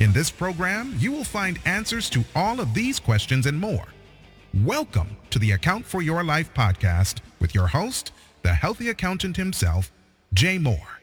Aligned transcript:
In 0.00 0.14
this 0.14 0.30
program, 0.30 0.94
you 0.98 1.12
will 1.12 1.24
find 1.24 1.58
answers 1.66 2.08
to 2.08 2.24
all 2.34 2.58
of 2.58 2.72
these 2.72 2.98
questions 2.98 3.44
and 3.44 3.60
more. 3.60 3.84
Welcome 4.64 5.18
to 5.28 5.38
the 5.38 5.50
Account 5.50 5.84
for 5.84 6.00
Your 6.00 6.24
Life 6.24 6.54
podcast 6.54 7.18
with 7.38 7.54
your 7.54 7.66
host, 7.66 8.10
the 8.40 8.54
healthy 8.54 8.88
accountant 8.88 9.36
himself, 9.36 9.92
Jay 10.32 10.56
Moore. 10.56 11.00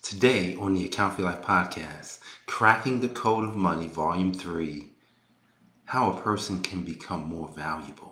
Today 0.00 0.56
on 0.56 0.72
the 0.72 0.86
Account 0.86 1.16
for 1.16 1.20
Your 1.20 1.32
Life 1.32 1.42
podcast, 1.42 2.20
Cracking 2.46 3.00
the 3.00 3.10
Code 3.10 3.46
of 3.46 3.56
Money, 3.56 3.88
Volume 3.88 4.32
3 4.32 4.88
How 5.84 6.12
a 6.12 6.20
Person 6.22 6.62
Can 6.62 6.84
Become 6.84 7.28
More 7.28 7.50
Valuable. 7.54 8.11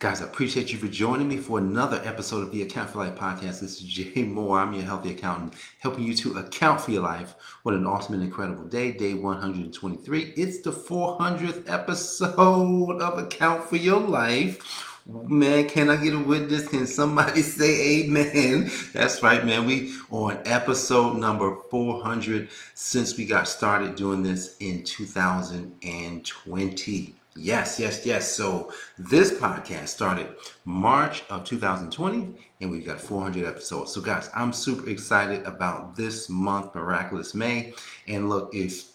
Guys, 0.00 0.20
I 0.22 0.24
appreciate 0.24 0.72
you 0.72 0.78
for 0.78 0.88
joining 0.88 1.28
me 1.28 1.36
for 1.36 1.58
another 1.58 2.00
episode 2.06 2.42
of 2.42 2.50
the 2.52 2.62
Account 2.62 2.88
for 2.88 3.00
Life 3.00 3.16
podcast. 3.16 3.60
This 3.60 3.62
is 3.62 3.80
Jay 3.80 4.22
Moore. 4.22 4.58
I'm 4.58 4.72
your 4.72 4.84
healthy 4.84 5.10
accountant, 5.10 5.52
helping 5.78 6.04
you 6.04 6.14
to 6.14 6.38
account 6.38 6.80
for 6.80 6.90
your 6.90 7.02
life. 7.02 7.34
What 7.64 7.74
an 7.74 7.86
awesome 7.86 8.14
and 8.14 8.22
incredible 8.22 8.64
day, 8.64 8.92
day 8.92 9.12
123. 9.12 10.32
It's 10.38 10.62
the 10.62 10.72
400th 10.72 11.68
episode 11.68 13.02
of 13.02 13.18
Account 13.18 13.64
for 13.64 13.76
Your 13.76 14.00
Life. 14.00 15.02
Man, 15.06 15.68
can 15.68 15.90
I 15.90 16.02
get 16.02 16.14
a 16.14 16.18
witness? 16.18 16.66
Can 16.66 16.86
somebody 16.86 17.42
say 17.42 18.00
amen? 18.00 18.70
That's 18.94 19.22
right, 19.22 19.44
man. 19.44 19.66
We 19.66 19.92
on 20.10 20.40
episode 20.46 21.18
number 21.18 21.54
400 21.70 22.48
since 22.72 23.18
we 23.18 23.26
got 23.26 23.48
started 23.48 23.96
doing 23.96 24.22
this 24.22 24.56
in 24.60 24.82
2020. 24.82 27.19
Yes, 27.36 27.78
yes, 27.78 28.04
yes. 28.04 28.30
So 28.32 28.72
this 28.98 29.32
podcast 29.32 29.88
started 29.88 30.34
March 30.64 31.22
of 31.30 31.44
2020, 31.44 32.34
and 32.60 32.70
we've 32.70 32.84
got 32.84 33.00
400 33.00 33.46
episodes. 33.46 33.92
So, 33.92 34.00
guys, 34.00 34.28
I'm 34.34 34.52
super 34.52 34.88
excited 34.90 35.44
about 35.46 35.94
this 35.94 36.28
month, 36.28 36.74
Miraculous 36.74 37.34
May. 37.34 37.74
And 38.08 38.28
look, 38.28 38.52
if 38.52 38.90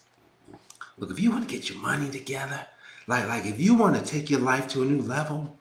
look, 0.97 1.11
if 1.11 1.19
you 1.19 1.31
want 1.31 1.47
to 1.47 1.55
get 1.55 1.69
your 1.69 1.80
money 1.80 2.09
together, 2.09 2.67
like 3.08 3.27
like 3.27 3.45
if 3.45 3.59
you 3.59 3.73
want 3.73 3.95
to 3.95 4.03
take 4.03 4.30
your 4.30 4.42
life 4.42 4.67
to 4.70 4.81
a 4.81 4.86
new 4.86 5.02
level, 5.02 5.58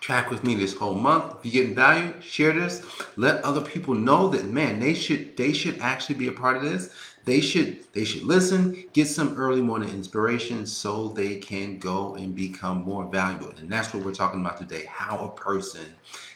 track 0.00 0.30
with 0.30 0.42
me 0.42 0.54
this 0.56 0.74
whole 0.74 0.94
month. 0.94 1.36
If 1.36 1.46
you're 1.46 1.62
getting 1.62 1.76
value, 1.76 2.14
share 2.20 2.52
this. 2.52 2.84
Let 3.16 3.44
other 3.44 3.60
people 3.60 3.94
know 3.94 4.28
that 4.28 4.46
man, 4.46 4.80
they 4.80 4.94
should 4.94 5.36
they 5.36 5.52
should 5.52 5.78
actually 5.78 6.16
be 6.16 6.28
a 6.28 6.32
part 6.32 6.56
of 6.56 6.64
this 6.64 6.92
they 7.30 7.40
should 7.40 7.84
they 7.92 8.04
should 8.04 8.24
listen 8.24 8.84
get 8.92 9.06
some 9.06 9.36
early 9.36 9.60
morning 9.60 9.88
inspiration 9.90 10.66
so 10.66 11.08
they 11.08 11.36
can 11.36 11.78
go 11.78 12.16
and 12.16 12.34
become 12.34 12.82
more 12.82 13.04
valuable. 13.06 13.52
And 13.58 13.70
that's 13.70 13.94
what 13.94 14.04
we're 14.04 14.14
talking 14.14 14.40
about 14.40 14.58
today 14.58 14.84
how 14.88 15.18
a 15.18 15.30
person 15.30 15.86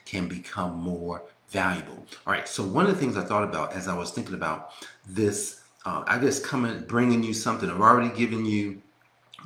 can 0.05 0.29
become 0.29 0.77
more 0.77 1.23
valuable. 1.49 2.07
All 2.27 2.33
right 2.33 2.47
so 2.47 2.63
one 2.63 2.87
of 2.87 2.93
the 2.93 3.01
things 3.01 3.17
i 3.17 3.25
thought 3.25 3.43
about 3.43 3.73
as 3.73 3.89
i 3.89 3.97
was 3.97 4.13
thinking 4.13 4.35
about 4.35 4.71
this 5.07 5.63
uh, 5.85 6.05
i 6.07 6.19
guess 6.19 6.39
coming 6.39 6.85
bringing 6.87 7.23
you 7.23 7.35
something 7.35 7.69
i've 7.69 7.81
already 7.81 8.15
given 8.17 8.45
you 8.45 8.81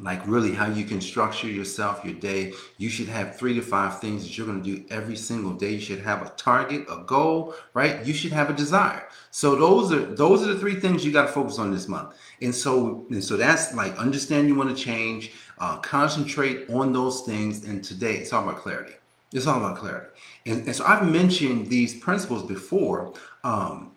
like 0.00 0.26
really 0.26 0.52
how 0.52 0.68
you 0.68 0.84
can 0.84 1.00
structure 1.00 1.48
yourself 1.48 2.04
your 2.04 2.14
day. 2.14 2.52
You 2.76 2.88
should 2.88 3.08
have 3.08 3.36
three 3.36 3.54
to 3.54 3.62
five 3.62 4.00
things 4.00 4.22
that 4.22 4.36
you're 4.36 4.46
going 4.46 4.62
to 4.62 4.76
do 4.76 4.84
every 4.90 5.16
single 5.16 5.52
day. 5.52 5.72
You 5.72 5.80
should 5.80 6.00
have 6.00 6.22
a 6.22 6.30
target 6.30 6.86
a 6.88 7.02
goal 7.04 7.54
right? 7.74 8.04
You 8.04 8.14
should 8.14 8.32
have 8.32 8.50
a 8.50 8.52
desire. 8.52 9.08
So 9.30 9.56
those 9.56 9.92
are 9.92 10.14
those 10.14 10.42
are 10.42 10.52
the 10.52 10.58
three 10.58 10.76
things 10.76 11.04
you 11.04 11.12
got 11.12 11.22
to 11.22 11.32
focus 11.32 11.58
on 11.58 11.72
this 11.72 11.88
month. 11.88 12.14
And 12.42 12.54
so 12.54 13.06
and 13.10 13.22
so 13.22 13.36
that's 13.36 13.74
like 13.74 13.96
understand 13.96 14.48
you 14.48 14.54
want 14.54 14.76
to 14.76 14.82
change 14.82 15.32
uh, 15.58 15.78
concentrate 15.78 16.68
on 16.70 16.92
those 16.92 17.22
things. 17.22 17.64
And 17.64 17.82
today 17.82 18.16
it's 18.16 18.32
all 18.32 18.48
about 18.48 18.60
clarity. 18.60 18.94
It's 19.32 19.46
all 19.46 19.58
about 19.58 19.76
clarity. 19.76 20.08
And, 20.46 20.66
and 20.66 20.74
so 20.74 20.84
i've 20.84 21.06
mentioned 21.10 21.68
these 21.68 21.98
principles 21.98 22.42
before 22.44 23.12
um, 23.44 23.92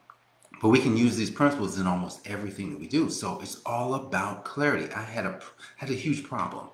but 0.61 0.69
we 0.69 0.79
can 0.79 0.95
use 0.95 1.15
these 1.15 1.31
principles 1.31 1.79
in 1.79 1.87
almost 1.87 2.27
everything 2.27 2.69
that 2.71 2.79
we 2.79 2.87
do. 2.87 3.09
So 3.09 3.39
it's 3.41 3.61
all 3.65 3.95
about 3.95 4.45
clarity. 4.45 4.93
I 4.93 5.01
had 5.01 5.25
a 5.25 5.39
had 5.77 5.89
a 5.89 5.93
huge 5.93 6.23
problem. 6.23 6.69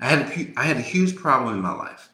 I 0.00 0.06
had 0.06 0.18
a, 0.20 0.52
I 0.56 0.64
had 0.64 0.76
a 0.78 0.82
huge 0.82 1.14
problem 1.16 1.54
in 1.54 1.60
my 1.60 1.72
life. 1.74 2.08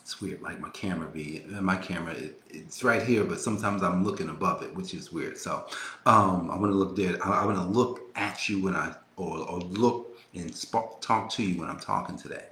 It's 0.00 0.20
weird, 0.20 0.42
like 0.42 0.60
my 0.60 0.70
camera 0.70 1.08
be 1.08 1.44
my 1.48 1.76
camera. 1.76 2.14
It, 2.14 2.40
it's 2.48 2.82
right 2.84 3.02
here, 3.02 3.24
but 3.24 3.40
sometimes 3.40 3.82
I'm 3.82 4.04
looking 4.04 4.28
above 4.28 4.62
it, 4.62 4.74
which 4.74 4.94
is 4.94 5.12
weird. 5.12 5.38
So 5.38 5.66
um, 6.06 6.50
I 6.50 6.56
want 6.56 6.72
to 6.72 6.76
look 6.76 6.96
there. 6.96 7.16
I, 7.24 7.44
want 7.44 7.58
to 7.58 7.64
look 7.64 8.00
at 8.16 8.48
you 8.48 8.62
when 8.62 8.74
I 8.74 8.94
or, 9.16 9.38
or 9.38 9.60
look 9.60 10.18
and 10.34 10.54
talk 11.00 11.30
to 11.30 11.42
you 11.42 11.60
when 11.60 11.68
I'm 11.68 11.78
talking 11.80 12.16
today. 12.16 12.46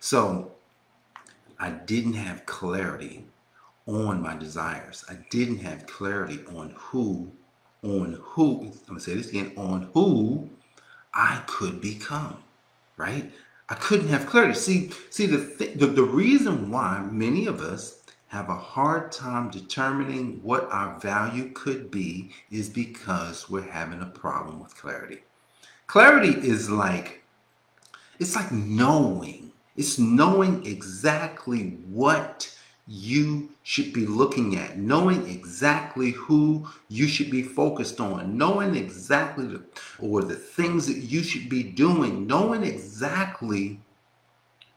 So 0.00 0.52
I 1.58 1.70
didn't 1.70 2.14
have 2.14 2.46
clarity 2.46 3.24
on 3.88 4.22
my 4.22 4.36
desires. 4.36 5.04
I 5.10 5.18
didn't 5.30 5.60
have 5.60 5.88
clarity 5.88 6.40
on 6.54 6.74
who, 6.76 7.32
on 7.82 8.20
who, 8.22 8.62
I'm 8.64 8.72
gonna 8.88 9.00
say 9.00 9.14
this 9.14 9.30
again, 9.30 9.52
on 9.56 9.90
who 9.94 10.50
I 11.14 11.42
could 11.46 11.80
become, 11.80 12.38
right? 12.96 13.32
I 13.70 13.74
couldn't 13.76 14.08
have 14.08 14.26
clarity. 14.26 14.54
See, 14.54 14.90
see 15.10 15.26
the, 15.26 15.54
th- 15.58 15.78
the 15.78 15.86
the 15.88 16.04
reason 16.04 16.70
why 16.70 17.00
many 17.10 17.46
of 17.46 17.60
us 17.62 18.02
have 18.28 18.50
a 18.50 18.56
hard 18.56 19.12
time 19.12 19.50
determining 19.50 20.40
what 20.42 20.68
our 20.72 20.98
value 21.00 21.50
could 21.54 21.90
be 21.90 22.30
is 22.50 22.68
because 22.70 23.50
we're 23.50 23.62
having 23.62 24.02
a 24.02 24.06
problem 24.06 24.60
with 24.60 24.76
clarity. 24.76 25.20
Clarity 25.86 26.30
is 26.46 26.70
like 26.70 27.24
it's 28.20 28.36
like 28.36 28.52
knowing. 28.52 29.52
It's 29.76 29.98
knowing 29.98 30.66
exactly 30.66 31.78
what 31.88 32.52
you 32.88 33.50
should 33.64 33.92
be 33.92 34.06
looking 34.06 34.56
at, 34.56 34.78
knowing 34.78 35.28
exactly 35.28 36.12
who 36.12 36.66
you 36.88 37.06
should 37.06 37.30
be 37.30 37.42
focused 37.42 38.00
on, 38.00 38.36
knowing 38.36 38.74
exactly 38.74 39.46
the, 39.46 39.62
or 40.00 40.22
the 40.22 40.34
things 40.34 40.86
that 40.86 40.96
you 40.96 41.22
should 41.22 41.50
be 41.50 41.62
doing, 41.62 42.26
knowing 42.26 42.64
exactly 42.64 43.78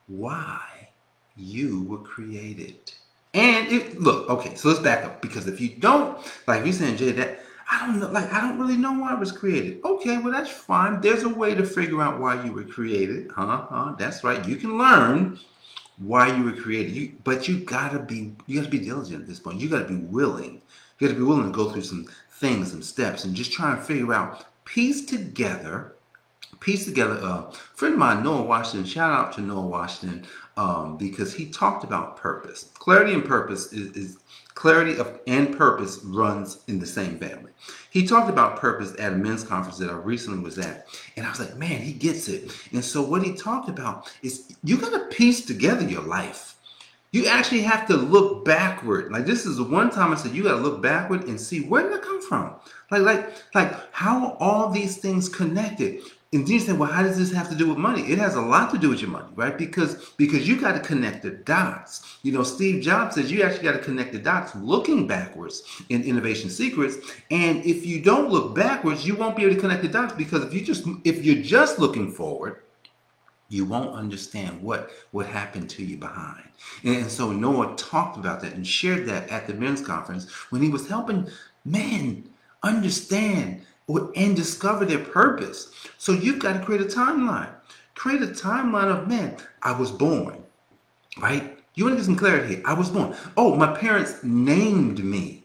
why 0.07 0.89
you 1.37 1.83
were 1.83 1.99
created. 1.99 2.91
And 3.33 3.69
if 3.69 3.95
look, 3.95 4.29
okay, 4.29 4.55
so 4.55 4.67
let's 4.67 4.81
back 4.81 5.05
up 5.05 5.21
because 5.21 5.47
if 5.47 5.61
you 5.61 5.69
don't, 5.69 6.17
like 6.47 6.65
you 6.65 6.73
saying, 6.73 6.97
Jay, 6.97 7.13
that 7.13 7.39
I 7.71 7.87
don't 7.87 8.01
know, 8.01 8.09
like 8.11 8.33
I 8.33 8.41
don't 8.41 8.59
really 8.59 8.75
know 8.75 8.91
why 8.91 9.11
I 9.11 9.13
was 9.13 9.31
created. 9.31 9.79
Okay, 9.85 10.17
well 10.17 10.33
that's 10.33 10.51
fine. 10.51 10.99
There's 10.99 11.23
a 11.23 11.29
way 11.29 11.55
to 11.55 11.65
figure 11.65 12.01
out 12.01 12.19
why 12.19 12.43
you 12.43 12.51
were 12.51 12.65
created. 12.65 13.31
Huh? 13.33 13.67
Huh? 13.69 13.95
That's 13.97 14.25
right. 14.25 14.45
You 14.45 14.57
can 14.57 14.77
learn 14.77 15.39
why 15.97 16.35
you 16.35 16.43
were 16.43 16.53
created. 16.53 16.93
You, 16.93 17.13
but 17.23 17.47
you 17.47 17.59
gotta 17.59 17.99
be 17.99 18.33
you 18.47 18.59
gotta 18.59 18.71
be 18.71 18.79
diligent 18.79 19.21
at 19.21 19.27
this 19.27 19.39
point. 19.39 19.59
You 19.59 19.69
gotta 19.69 19.85
be 19.87 19.97
willing. 19.97 20.61
You 20.99 21.07
gotta 21.07 21.19
be 21.19 21.25
willing 21.25 21.51
to 21.51 21.55
go 21.55 21.69
through 21.69 21.83
some 21.83 22.07
things, 22.31 22.71
some 22.71 22.81
steps, 22.81 23.23
and 23.23 23.35
just 23.35 23.51
try 23.51 23.73
and 23.73 23.83
figure 23.83 24.13
out, 24.13 24.45
piece 24.65 25.05
together, 25.05 25.93
piece 26.59 26.85
together. 26.85 27.19
Uh, 27.21 27.51
friend 27.75 27.93
of 27.93 27.99
mine, 27.99 28.23
Noah 28.23 28.43
Washington. 28.43 28.85
Shout 28.85 29.11
out 29.11 29.33
to 29.33 29.41
Noah 29.41 29.67
Washington 29.67 30.25
um, 30.57 30.97
because 30.97 31.33
he 31.33 31.49
talked 31.49 31.83
about 31.83 32.17
purpose. 32.17 32.69
Clarity 32.75 33.13
and 33.13 33.25
purpose 33.25 33.71
is, 33.73 33.95
is 33.95 34.17
clarity 34.55 34.97
of 34.97 35.19
and 35.27 35.57
purpose 35.57 35.99
runs 36.03 36.63
in 36.67 36.79
the 36.79 36.85
same 36.85 37.17
family. 37.17 37.51
He 37.89 38.05
talked 38.05 38.29
about 38.29 38.57
purpose 38.57 38.93
at 38.99 39.13
a 39.13 39.15
men's 39.15 39.43
conference 39.43 39.77
that 39.79 39.89
I 39.89 39.93
recently 39.93 40.43
was 40.43 40.57
at, 40.57 40.87
and 41.15 41.25
I 41.25 41.29
was 41.29 41.39
like, 41.39 41.57
man, 41.57 41.81
he 41.81 41.93
gets 41.93 42.27
it. 42.27 42.51
And 42.71 42.83
so 42.83 43.01
what 43.01 43.23
he 43.23 43.33
talked 43.33 43.69
about 43.69 44.11
is 44.21 44.55
you 44.63 44.77
got 44.77 44.91
to 44.91 45.15
piece 45.15 45.45
together 45.45 45.87
your 45.87 46.03
life. 46.03 46.55
You 47.11 47.27
actually 47.27 47.61
have 47.63 47.87
to 47.87 47.97
look 47.97 48.45
backward. 48.45 49.11
Like 49.11 49.25
this 49.25 49.45
is 49.45 49.57
the 49.57 49.65
one 49.65 49.89
time 49.89 50.13
I 50.13 50.15
said 50.15 50.31
you 50.31 50.43
got 50.43 50.55
to 50.55 50.61
look 50.61 50.81
backward 50.81 51.25
and 51.25 51.39
see 51.39 51.61
where 51.61 51.83
did 51.83 51.93
it 51.93 52.01
come 52.01 52.21
from. 52.21 52.55
Like 52.89 53.01
like 53.01 53.33
like 53.53 53.93
how 53.93 54.27
are 54.27 54.37
all 54.39 54.69
these 54.69 54.97
things 54.97 55.27
connected? 55.27 56.01
And 56.33 56.47
then 56.47 56.53
you 56.53 56.59
say, 56.61 56.71
well, 56.71 56.89
how 56.89 57.03
does 57.03 57.17
this 57.17 57.33
have 57.33 57.49
to 57.49 57.55
do 57.55 57.67
with 57.67 57.77
money? 57.77 58.03
It 58.03 58.17
has 58.17 58.35
a 58.35 58.41
lot 58.41 58.71
to 58.71 58.77
do 58.77 58.89
with 58.89 59.01
your 59.01 59.09
money, 59.09 59.27
right? 59.35 59.57
Because 59.57 60.13
because 60.15 60.47
you 60.47 60.59
got 60.59 60.73
to 60.73 60.79
connect 60.79 61.23
the 61.23 61.31
dots. 61.31 62.17
You 62.23 62.31
know, 62.31 62.43
Steve 62.43 62.81
Jobs 62.81 63.15
says 63.15 63.29
you 63.29 63.43
actually 63.43 63.63
got 63.63 63.73
to 63.73 63.79
connect 63.79 64.13
the 64.13 64.19
dots 64.19 64.55
looking 64.55 65.07
backwards 65.07 65.61
in 65.89 66.03
innovation 66.03 66.49
secrets. 66.49 66.95
And 67.31 67.65
if 67.65 67.85
you 67.85 68.01
don't 68.01 68.29
look 68.29 68.55
backwards, 68.55 69.05
you 69.05 69.15
won't 69.15 69.35
be 69.35 69.43
able 69.43 69.55
to 69.55 69.59
connect 69.59 69.81
the 69.81 69.89
dots 69.89 70.13
because 70.13 70.45
if 70.45 70.53
you 70.53 70.61
just 70.61 70.87
if 71.03 71.25
you're 71.25 71.43
just 71.43 71.79
looking 71.79 72.09
forward, 72.09 72.61
you 73.49 73.65
won't 73.65 73.93
understand 73.93 74.63
what 74.63 74.89
what 75.11 75.25
happened 75.25 75.69
to 75.71 75.83
you 75.83 75.97
behind. 75.97 76.47
And 76.85 77.11
so 77.11 77.33
Noah 77.33 77.75
talked 77.75 78.15
about 78.15 78.39
that 78.41 78.53
and 78.53 78.65
shared 78.65 79.05
that 79.07 79.29
at 79.29 79.47
the 79.47 79.53
men's 79.53 79.81
conference 79.81 80.31
when 80.49 80.61
he 80.61 80.69
was 80.69 80.87
helping 80.87 81.29
men 81.65 82.29
understand 82.63 83.63
and 84.15 84.35
discover 84.35 84.85
their 84.85 84.99
purpose. 85.03 85.71
So 85.97 86.11
you've 86.11 86.39
got 86.39 86.53
to 86.53 86.65
create 86.65 86.81
a 86.81 86.85
timeline. 86.85 87.49
Create 87.95 88.21
a 88.21 88.27
timeline 88.27 88.87
of 88.87 89.07
man, 89.07 89.37
I 89.61 89.73
was 89.73 89.91
born, 89.91 90.43
right? 91.19 91.57
You 91.75 91.85
want 91.85 91.95
to 91.95 91.97
get 91.97 92.05
some 92.05 92.15
clarity. 92.15 92.61
I 92.65 92.73
was 92.73 92.89
born. 92.89 93.15
Oh, 93.37 93.55
my 93.55 93.75
parents 93.75 94.23
named 94.23 95.03
me. 95.03 95.41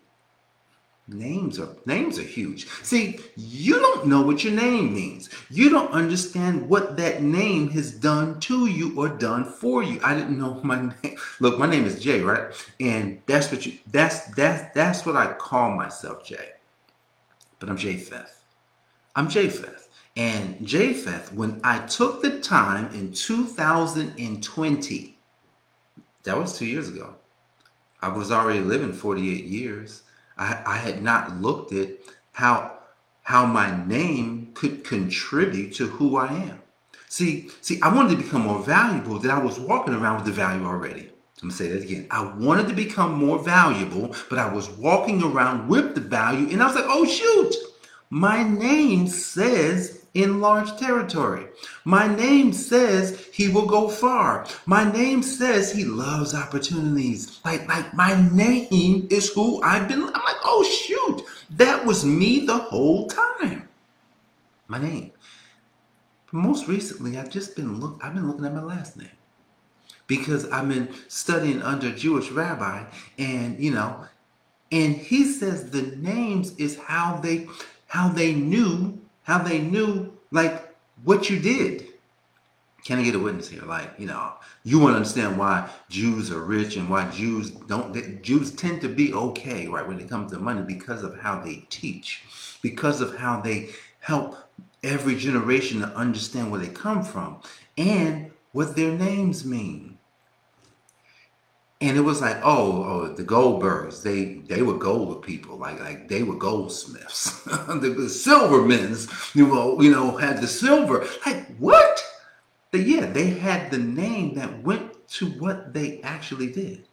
Names 1.09 1.61
are 1.61 1.69
names 1.87 2.19
are 2.19 2.23
huge. 2.23 2.67
See, 2.83 3.21
you 3.37 3.75
don't 3.75 4.09
know 4.09 4.23
what 4.23 4.43
your 4.43 4.55
name 4.55 4.93
means. 4.93 5.31
You 5.51 5.71
don't 5.71 5.93
understand 5.93 6.69
what 6.69 6.97
that 6.97 7.23
name 7.23 7.69
has 7.71 7.93
done 7.93 8.41
to 8.41 8.67
you 8.67 8.99
or 8.99 9.09
done 9.09 9.45
for 9.45 9.85
you. 9.85 10.01
I 10.03 10.17
didn't 10.17 10.37
know 10.37 10.61
my 10.65 10.81
name. 11.05 11.17
Look, 11.39 11.61
my 11.61 11.67
name 11.67 11.85
is 11.85 12.03
Jay, 12.03 12.23
right? 12.23 12.53
And 12.81 13.23
that's 13.27 13.53
what 13.53 13.65
you 13.65 13.79
that's 13.93 14.27
that's 14.35 14.75
that's 14.75 15.07
what 15.07 15.15
I 15.15 15.33
call 15.35 15.71
myself, 15.77 16.25
Jay. 16.27 16.51
But 17.59 17.71
I'm 17.71 17.77
Japheth. 17.77 18.45
I'm 19.15 19.29
Japheth. 19.29 19.89
And 20.17 20.67
Japheth, 20.67 21.33
when 21.33 21.61
I 21.65 21.87
took 21.87 22.23
the 22.23 22.41
time 22.41 22.93
in 22.95 23.13
2020, 23.13 25.19
that 26.25 26.39
was 26.39 26.59
two 26.59 26.67
years 26.67 26.89
ago. 26.89 27.15
I 28.03 28.09
was 28.09 28.31
already 28.31 28.61
living 28.61 28.93
48 28.93 29.45
years. 29.45 30.03
I, 30.37 30.63
I 30.67 30.77
had 30.77 31.03
not 31.03 31.41
looked 31.41 31.73
at 31.73 31.91
how 32.33 32.73
how 33.23 33.45
my 33.45 33.85
name 33.87 34.53
could 34.55 34.85
contribute 34.85 35.75
to 35.75 35.89
who 35.89 36.17
I 36.17 36.29
am. 36.29 36.63
See, 37.09 37.51
see, 37.61 37.81
I 37.83 37.93
wanted 37.93 38.11
to 38.11 38.23
become 38.23 38.43
more 38.43 38.63
valuable 38.63 39.19
that 39.19 39.33
I 39.33 39.39
was 39.39 39.59
walking 39.59 39.95
around 39.95 40.17
with 40.17 40.27
the 40.27 40.33
value 40.33 40.65
already. 40.65 41.11
I'm 41.43 41.49
gonna 41.49 41.59
say 41.59 41.69
that 41.69 41.83
again. 41.83 42.07
I 42.11 42.33
wanted 42.37 42.67
to 42.69 42.75
become 42.75 43.13
more 43.13 43.39
valuable, 43.39 44.15
but 44.31 44.39
I 44.39 44.53
was 44.53 44.71
walking 44.71 45.23
around 45.23 45.69
with 45.69 45.95
the 45.95 46.01
value, 46.01 46.49
and 46.49 46.63
I 46.63 46.67
was 46.67 46.75
like, 46.75 46.87
oh 46.89 47.05
shoot, 47.05 47.55
my 48.09 48.43
name 48.43 49.07
says 49.07 50.07
enlarge 50.15 50.79
territory. 50.79 51.47
My 51.85 52.09
name 52.15 52.55
says 52.55 53.29
he 53.35 53.49
will 53.49 53.67
go 53.67 53.89
far. 53.89 54.47
My 54.65 54.91
name 54.91 55.23
says 55.23 55.71
he 55.71 55.85
loves 55.85 56.35
opportunities. 56.35 57.39
Like, 57.45 57.69
like 57.69 57.93
my 57.93 58.19
name 58.33 59.07
is 59.11 59.29
who 59.29 59.63
I've 59.63 59.89
been. 59.89 60.03
I'm 60.03 60.13
like, 60.13 60.43
oh 60.45 60.63
shoot, 60.65 61.23
that 61.51 61.85
was 61.85 62.03
me 62.05 62.47
the 62.47 62.57
whole 62.57 63.09
time. 63.09 63.69
My 64.69 64.79
name. 64.79 65.13
most 66.33 66.67
recently, 66.67 67.19
I've 67.19 67.31
just 67.31 67.55
been 67.55 67.79
look. 67.79 68.01
I've 68.03 68.15
been 68.15 68.27
looking 68.27 68.47
at 68.47 68.55
my 68.55 68.63
last 68.63 68.97
name 68.97 69.16
because 70.07 70.49
I've 70.51 70.69
been 70.69 70.95
studying 71.09 71.63
under 71.63 71.89
a 71.89 71.93
Jewish 71.93 72.31
rabbi, 72.31 72.85
and 73.19 73.59
you 73.59 73.73
know, 73.73 74.07
and 74.73 74.97
he 74.97 75.25
says 75.25 75.71
the 75.71 75.83
names 75.97 76.55
is 76.57 76.79
how 76.79 77.19
they 77.19 77.47
how 77.87 78.09
they 78.09 78.33
knew 78.35 78.99
how 79.23 79.39
they 79.39 79.59
knew 79.59 80.13
like 80.31 80.75
what 81.05 81.29
you 81.31 81.39
did. 81.39 81.89
Can 82.85 83.01
I 83.01 83.03
get 83.03 83.17
a 83.17 83.19
witness 83.19 83.49
here? 83.49 83.63
Like, 83.63 83.95
you 83.99 84.07
know, 84.07 84.35
you 84.63 84.79
want 84.79 84.93
to 84.93 84.97
understand 84.99 85.37
why 85.37 85.69
Jews 85.89 86.31
are 86.31 86.45
rich 86.45 86.77
and 86.77 86.89
why 86.89 87.11
Jews 87.11 87.51
don't, 87.51 88.23
Jews 88.23 88.53
tend 88.53 88.81
to 88.83 88.89
be 88.89 89.13
okay, 89.13 89.67
right, 89.67 89.85
when 89.87 89.99
it 89.99 90.09
comes 90.09 90.31
to 90.31 90.39
money 90.39 90.63
because 90.63 91.03
of 91.03 91.19
how 91.19 91.41
they 91.41 91.67
teach, 91.69 92.23
because 92.63 93.01
of 93.01 93.17
how 93.17 93.41
they 93.41 93.71
help 93.99 94.37
every 94.85 95.17
generation 95.17 95.81
to 95.81 95.89
understand 95.97 96.49
where 96.53 96.61
they 96.61 96.69
come 96.69 97.03
from 97.03 97.41
and 97.77 98.31
what 98.53 98.77
their 98.77 98.93
names 98.93 99.45
mean 99.45 99.96
and 101.81 101.97
it 101.97 102.01
was 102.01 102.23
like, 102.23 102.39
oh, 102.43 102.85
oh, 102.85 103.09
the 103.09 103.23
Goldbergs, 103.23 104.03
they 104.03 104.37
they 104.55 104.63
were 104.63 104.79
gold 104.79 105.23
people, 105.23 105.59
like 105.59 105.79
like 105.79 106.09
they 106.09 106.23
were 106.23 106.37
goldsmiths. 106.37 107.43
the, 107.45 107.95
the 107.97 108.09
Silvermans, 108.09 109.35
you 109.35 109.47
know, 109.47 109.81
you 109.81 109.91
know, 109.91 110.17
had 110.17 110.41
the 110.41 110.49
silver. 110.49 111.07
Like 111.27 111.55
what? 111.59 112.03
The, 112.71 112.79
yeah, 112.79 113.07
they 113.07 113.27
had 113.27 113.71
the 113.71 113.79
name 113.79 114.35
that 114.35 114.63
went 114.63 115.09
to 115.09 115.27
what 115.33 115.75
they 115.75 116.01
actually 116.01 116.51
did. 116.51 116.89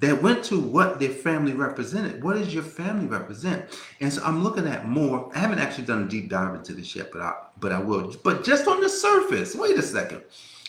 That 0.00 0.22
went 0.22 0.44
to 0.46 0.60
what 0.60 1.00
their 1.00 1.08
family 1.08 1.54
represented. 1.54 2.22
What 2.22 2.34
does 2.34 2.52
your 2.52 2.64
family 2.64 3.06
represent? 3.06 3.64
And 4.00 4.12
so 4.12 4.22
I'm 4.24 4.42
looking 4.42 4.66
at 4.66 4.86
more. 4.86 5.30
I 5.34 5.38
haven't 5.38 5.60
actually 5.60 5.86
done 5.86 6.02
a 6.02 6.08
deep 6.08 6.28
dive 6.28 6.54
into 6.54 6.74
this 6.74 6.94
yet, 6.96 7.10
but 7.12 7.22
I 7.22 7.32
but 7.60 7.70
I 7.70 7.78
will. 7.78 8.12
But 8.24 8.44
just 8.44 8.66
on 8.66 8.80
the 8.80 8.88
surface, 8.88 9.54
wait 9.54 9.78
a 9.78 9.82
second. 9.82 10.22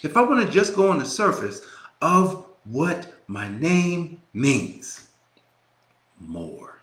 If 0.03 0.15
I 0.15 0.21
want 0.21 0.45
to 0.45 0.53
just 0.53 0.75
go 0.75 0.91
on 0.91 0.99
the 0.99 1.05
surface 1.05 1.61
of 2.03 2.45
what 2.65 3.16
my 3.27 3.49
name 3.49 4.21
means 4.33 5.09
more. 6.19 6.81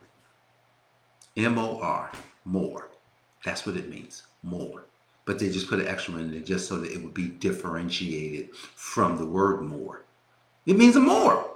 M 1.37 1.59
O 1.59 1.81
R, 1.81 2.13
more. 2.45 2.91
That's 3.45 3.67
what 3.67 3.77
it 3.77 3.91
means, 3.91 4.23
more. 4.43 4.85
But 5.25 5.39
they 5.39 5.49
just 5.49 5.69
put 5.69 5.81
an 5.81 5.87
extra 5.87 6.15
in 6.17 6.31
there 6.31 6.41
just 6.41 6.69
so 6.69 6.77
that 6.79 6.93
it 6.93 7.03
would 7.03 7.15
be 7.15 7.29
differentiated 7.29 8.55
from 8.55 9.17
the 9.17 9.27
word 9.27 9.63
more. 9.63 10.05
It 10.67 10.77
means 10.77 10.97
more. 10.97 11.51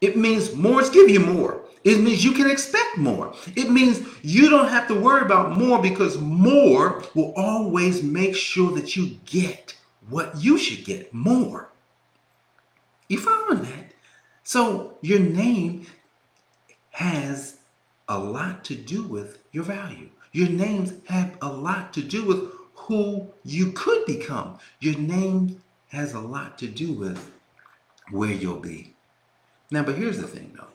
It 0.00 0.16
means 0.16 0.54
more 0.54 0.82
is 0.82 0.90
give 0.90 1.08
you 1.08 1.20
more. 1.20 1.62
It 1.84 2.00
means 2.00 2.24
you 2.24 2.32
can 2.32 2.50
expect 2.50 2.96
more. 2.96 3.34
It 3.56 3.70
means 3.70 4.06
you 4.22 4.48
don't 4.48 4.68
have 4.68 4.88
to 4.88 4.94
worry 4.94 5.22
about 5.22 5.58
more 5.58 5.80
because 5.80 6.18
more 6.18 7.02
will 7.14 7.32
always 7.36 8.02
make 8.02 8.34
sure 8.34 8.72
that 8.72 8.96
you 8.96 9.18
get 9.26 9.74
what 10.08 10.34
you 10.36 10.58
should 10.58 10.84
get 10.84 11.12
more. 11.12 11.70
You 13.08 13.18
following? 13.18 13.63
So 14.44 14.98
your 15.00 15.20
name 15.20 15.86
has 16.90 17.56
a 18.08 18.18
lot 18.18 18.62
to 18.64 18.74
do 18.76 19.02
with 19.02 19.38
your 19.52 19.64
value. 19.64 20.10
Your 20.32 20.48
names 20.48 20.92
have 21.06 21.36
a 21.40 21.48
lot 21.48 21.92
to 21.94 22.02
do 22.02 22.24
with 22.24 22.52
who 22.74 23.32
you 23.44 23.72
could 23.72 24.04
become. 24.04 24.58
Your 24.80 24.98
name 24.98 25.62
has 25.88 26.12
a 26.12 26.20
lot 26.20 26.58
to 26.58 26.66
do 26.66 26.92
with 26.92 27.32
where 28.10 28.32
you'll 28.32 28.60
be. 28.60 28.94
Now, 29.70 29.82
but 29.82 29.96
here's 29.96 30.18
the 30.18 30.26
thing 30.26 30.54
though. 30.56 30.66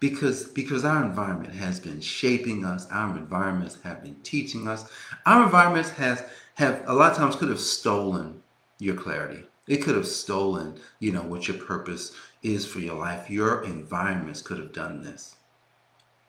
Because 0.00 0.44
because 0.44 0.84
our 0.84 1.04
environment 1.04 1.54
has 1.54 1.78
been 1.78 2.00
shaping 2.00 2.64
us, 2.64 2.88
our 2.90 3.16
environments 3.16 3.78
have 3.84 4.02
been 4.02 4.16
teaching 4.22 4.66
us, 4.66 4.90
our 5.26 5.44
environments 5.44 5.90
has 5.90 6.24
have 6.54 6.82
a 6.86 6.94
lot 6.94 7.12
of 7.12 7.18
times 7.18 7.36
could 7.36 7.50
have 7.50 7.60
stolen 7.60 8.42
your 8.78 8.96
clarity. 8.96 9.44
It 9.68 9.78
could 9.78 9.94
have 9.94 10.08
stolen, 10.08 10.80
you 10.98 11.12
know, 11.12 11.22
what 11.22 11.46
your 11.46 11.58
purpose 11.58 12.12
is 12.42 12.66
for 12.66 12.80
your 12.80 12.98
life. 12.98 13.30
Your 13.30 13.64
environments 13.64 14.42
could 14.42 14.58
have 14.58 14.72
done 14.72 15.02
this. 15.02 15.36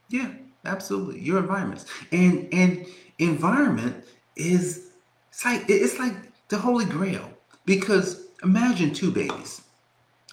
Yeah, 0.10 0.32
absolutely. 0.66 1.20
Your 1.20 1.40
environments. 1.40 1.86
And 2.12 2.48
and 2.54 2.86
environment 3.20 4.06
is 4.36 4.92
it's 5.32 5.46
like 5.46 5.66
it's 5.68 6.00
like 6.00 6.16
the 6.50 6.58
holy 6.58 6.86
grail. 6.86 7.30
Because 7.66 8.28
imagine 8.44 8.94
two 8.94 9.12
babies. 9.12 9.62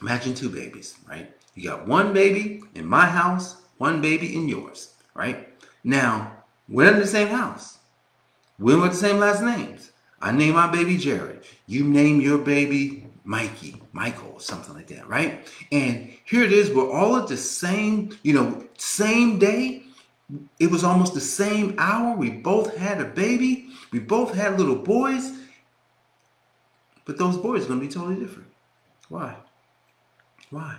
Imagine 0.02 0.34
two 0.34 0.48
babies, 0.48 0.96
right? 1.08 1.34
You 1.54 1.68
got 1.70 1.86
one 1.86 2.12
baby 2.12 2.62
in 2.74 2.86
my 2.86 3.06
house, 3.06 3.56
one 3.78 4.00
baby 4.00 4.34
in 4.34 4.48
yours, 4.48 4.94
right? 5.14 5.48
Now, 5.84 6.32
we're 6.68 6.92
in 6.92 7.00
the 7.00 7.06
same 7.06 7.28
house. 7.28 7.78
We're 8.58 8.80
with 8.80 8.92
the 8.92 8.96
same 8.96 9.18
last 9.18 9.42
names. 9.42 9.92
I 10.20 10.32
name 10.32 10.54
my 10.54 10.70
baby 10.70 10.96
Jared. 10.96 11.44
You 11.66 11.84
name 11.84 12.20
your 12.20 12.38
baby 12.38 13.06
Mikey, 13.24 13.80
Michael, 13.92 14.32
or 14.34 14.40
something 14.40 14.74
like 14.74 14.86
that, 14.88 15.08
right? 15.08 15.46
And 15.72 16.12
here 16.24 16.42
it 16.42 16.52
is, 16.52 16.70
we're 16.70 16.90
all 16.90 17.16
at 17.16 17.28
the 17.28 17.36
same, 17.36 18.16
you 18.22 18.32
know, 18.32 18.66
same 18.76 19.38
day. 19.38 19.84
It 20.58 20.70
was 20.70 20.84
almost 20.84 21.14
the 21.14 21.20
same 21.20 21.74
hour. 21.78 22.16
We 22.16 22.30
both 22.30 22.76
had 22.76 23.00
a 23.00 23.04
baby. 23.04 23.68
We 23.92 23.98
both 23.98 24.34
had 24.34 24.58
little 24.58 24.76
boys. 24.76 25.32
But 27.04 27.18
those 27.18 27.36
boys 27.36 27.64
are 27.64 27.68
going 27.68 27.80
to 27.80 27.86
be 27.86 27.92
totally 27.92 28.20
different. 28.20 28.48
Why? 29.08 29.36
Why? 30.50 30.76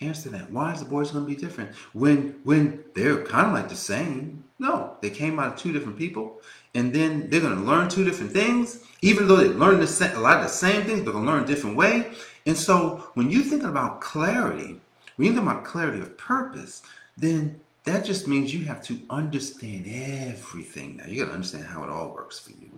Answer 0.00 0.30
that. 0.30 0.50
Why 0.50 0.72
is 0.72 0.80
the 0.80 0.86
boys 0.86 1.10
going 1.10 1.24
to 1.24 1.28
be 1.28 1.36
different 1.36 1.74
when 1.92 2.40
when 2.44 2.84
they're 2.94 3.22
kind 3.24 3.46
of 3.46 3.52
like 3.52 3.68
the 3.68 3.76
same? 3.76 4.44
No, 4.58 4.96
they 5.02 5.10
came 5.10 5.38
out 5.38 5.54
of 5.54 5.58
two 5.58 5.72
different 5.72 5.98
people, 5.98 6.40
and 6.74 6.92
then 6.92 7.28
they're 7.30 7.40
going 7.40 7.56
to 7.56 7.62
learn 7.62 7.88
two 7.88 8.04
different 8.04 8.32
things. 8.32 8.80
Even 9.00 9.28
though 9.28 9.36
they 9.36 9.48
learn 9.48 9.80
the 9.80 10.12
a 10.16 10.20
lot 10.20 10.38
of 10.38 10.44
the 10.44 10.48
same 10.48 10.82
things, 10.84 11.02
but 11.02 11.12
to 11.12 11.18
learn 11.18 11.44
a 11.44 11.46
different 11.46 11.76
way. 11.76 12.12
And 12.46 12.56
so, 12.56 13.10
when 13.14 13.30
you're 13.30 13.42
thinking 13.42 13.68
about 13.68 14.00
clarity, 14.00 14.80
when 15.16 15.26
you 15.28 15.34
think 15.34 15.42
about 15.42 15.64
clarity 15.64 16.00
of 16.00 16.16
purpose, 16.18 16.82
then 17.16 17.60
that 17.84 18.04
just 18.04 18.26
means 18.26 18.52
you 18.52 18.64
have 18.64 18.82
to 18.84 18.98
understand 19.10 19.86
everything. 19.86 20.96
Now 20.96 21.06
you 21.06 21.20
got 21.20 21.28
to 21.28 21.34
understand 21.34 21.66
how 21.66 21.84
it 21.84 21.90
all 21.90 22.12
works 22.14 22.38
for 22.38 22.50
you. 22.52 22.70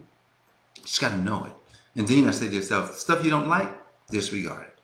You 0.76 0.82
just 0.82 1.00
got 1.00 1.10
to 1.10 1.18
know 1.18 1.44
it, 1.44 1.52
and 1.94 2.06
then 2.06 2.18
you 2.18 2.24
got 2.24 2.32
to 2.32 2.38
say 2.38 2.48
to 2.48 2.54
yourself, 2.54 2.96
stuff 2.96 3.24
you 3.24 3.30
don't 3.30 3.48
like, 3.48 3.72
disregard 4.10 4.66
it. 4.66 4.78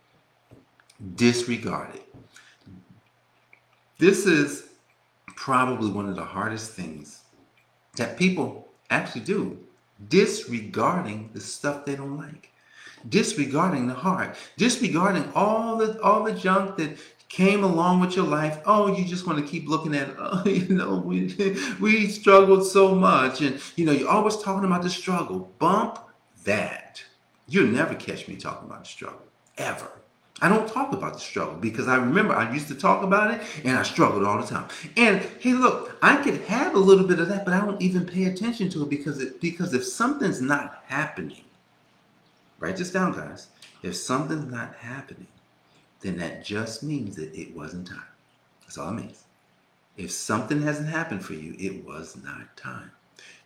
Disregard 1.17 1.97
it. 1.97 2.15
This 3.99 4.27
is 4.27 4.69
probably 5.37 5.91
one 5.91 6.09
of 6.09 6.17
the 6.17 6.25
hardest 6.25 6.73
things 6.73 7.23
that 7.97 8.17
people 8.17 8.72
actually 8.93 9.23
do, 9.23 9.59
disregarding 10.09 11.31
the 11.33 11.41
stuff 11.41 11.85
they 11.85 11.97
don't 11.97 12.19
like, 12.19 12.51
disregarding 13.09 13.87
the 13.87 13.95
heart, 13.95 14.37
disregarding 14.57 15.31
all 15.35 15.77
the 15.77 16.01
all 16.03 16.25
the 16.25 16.33
junk 16.33 16.77
that 16.77 16.99
came 17.29 17.65
along 17.65 18.01
with 18.01 18.15
your 18.15 18.27
life. 18.27 18.59
Oh, 18.67 18.95
you 18.95 19.05
just 19.07 19.27
want 19.27 19.39
to 19.39 19.51
keep 19.51 19.67
looking 19.67 19.95
at, 19.97 20.15
oh, 20.19 20.43
you 20.45 20.69
know, 20.69 20.97
we 20.97 21.35
we 21.81 22.09
struggled 22.09 22.67
so 22.67 22.95
much, 22.95 23.41
and 23.41 23.61
you 23.77 23.85
know, 23.87 23.93
you're 23.93 24.09
always 24.09 24.37
talking 24.37 24.65
about 24.65 24.83
the 24.83 24.91
struggle. 24.91 25.53
Bump 25.59 25.99
that. 26.45 27.03
You'll 27.49 27.73
never 27.73 27.95
catch 27.95 28.29
me 28.29 28.37
talking 28.37 28.69
about 28.69 28.85
the 28.85 28.91
struggle 28.91 29.23
ever. 29.59 30.02
I 30.43 30.49
don't 30.49 30.69
talk 30.69 30.93
about 30.93 31.15
the 31.15 31.21
struggle 31.21 31.55
because 31.55 31.87
I 31.87 31.95
remember 31.95 32.35
I 32.35 32.53
used 32.53 32.67
to 32.69 32.75
talk 32.75 33.05
about 33.05 33.33
it 33.33 33.41
and 33.65 33.79
I 33.79 33.85
struggled 33.85 34.25
all 34.25 34.41
the 34.41 34.47
time. 34.47 34.69
And 34.97 35.23
hey, 35.39 35.53
look, 35.53 35.97
I 36.03 36.17
could 36.17 36.41
have 36.43 36.75
a 36.75 36.79
little 36.81 37.07
bit 37.07 37.21
of 37.21 37.29
that, 37.29 37.45
but 37.45 37.55
I 37.55 37.61
don't 37.61 37.81
even 37.81 38.05
pay 38.05 38.25
attention 38.25 38.69
to 38.71 38.83
it 38.83 38.91
because 38.91 39.21
it 39.21 39.41
because 39.41 39.73
if 39.73 39.85
something's 39.85 40.43
not 40.43 40.83
happening, 40.89 41.45
write 42.59 42.77
this 42.77 42.91
down, 42.91 43.13
guys. 43.13 43.47
If 43.85 43.95
something's 43.95 44.51
not 44.51 44.75
happening, 44.75 45.29
then 46.01 46.17
that 46.19 46.45
just 46.45 46.83
means 46.83 47.15
that 47.17 47.33
it 47.35 47.55
wasn't 47.57 47.87
time. 47.87 48.03
That's 48.63 48.79
all 48.79 48.89
it 48.89 48.95
means. 48.95 49.23
If 49.97 50.11
something 50.11 50.63
hasn't 50.63 50.89
happened 50.89 51.25
for 51.25 51.35
you, 51.35 51.55
it 51.59 51.85
was 51.87 52.17
not 52.17 52.57
time. 52.57 52.91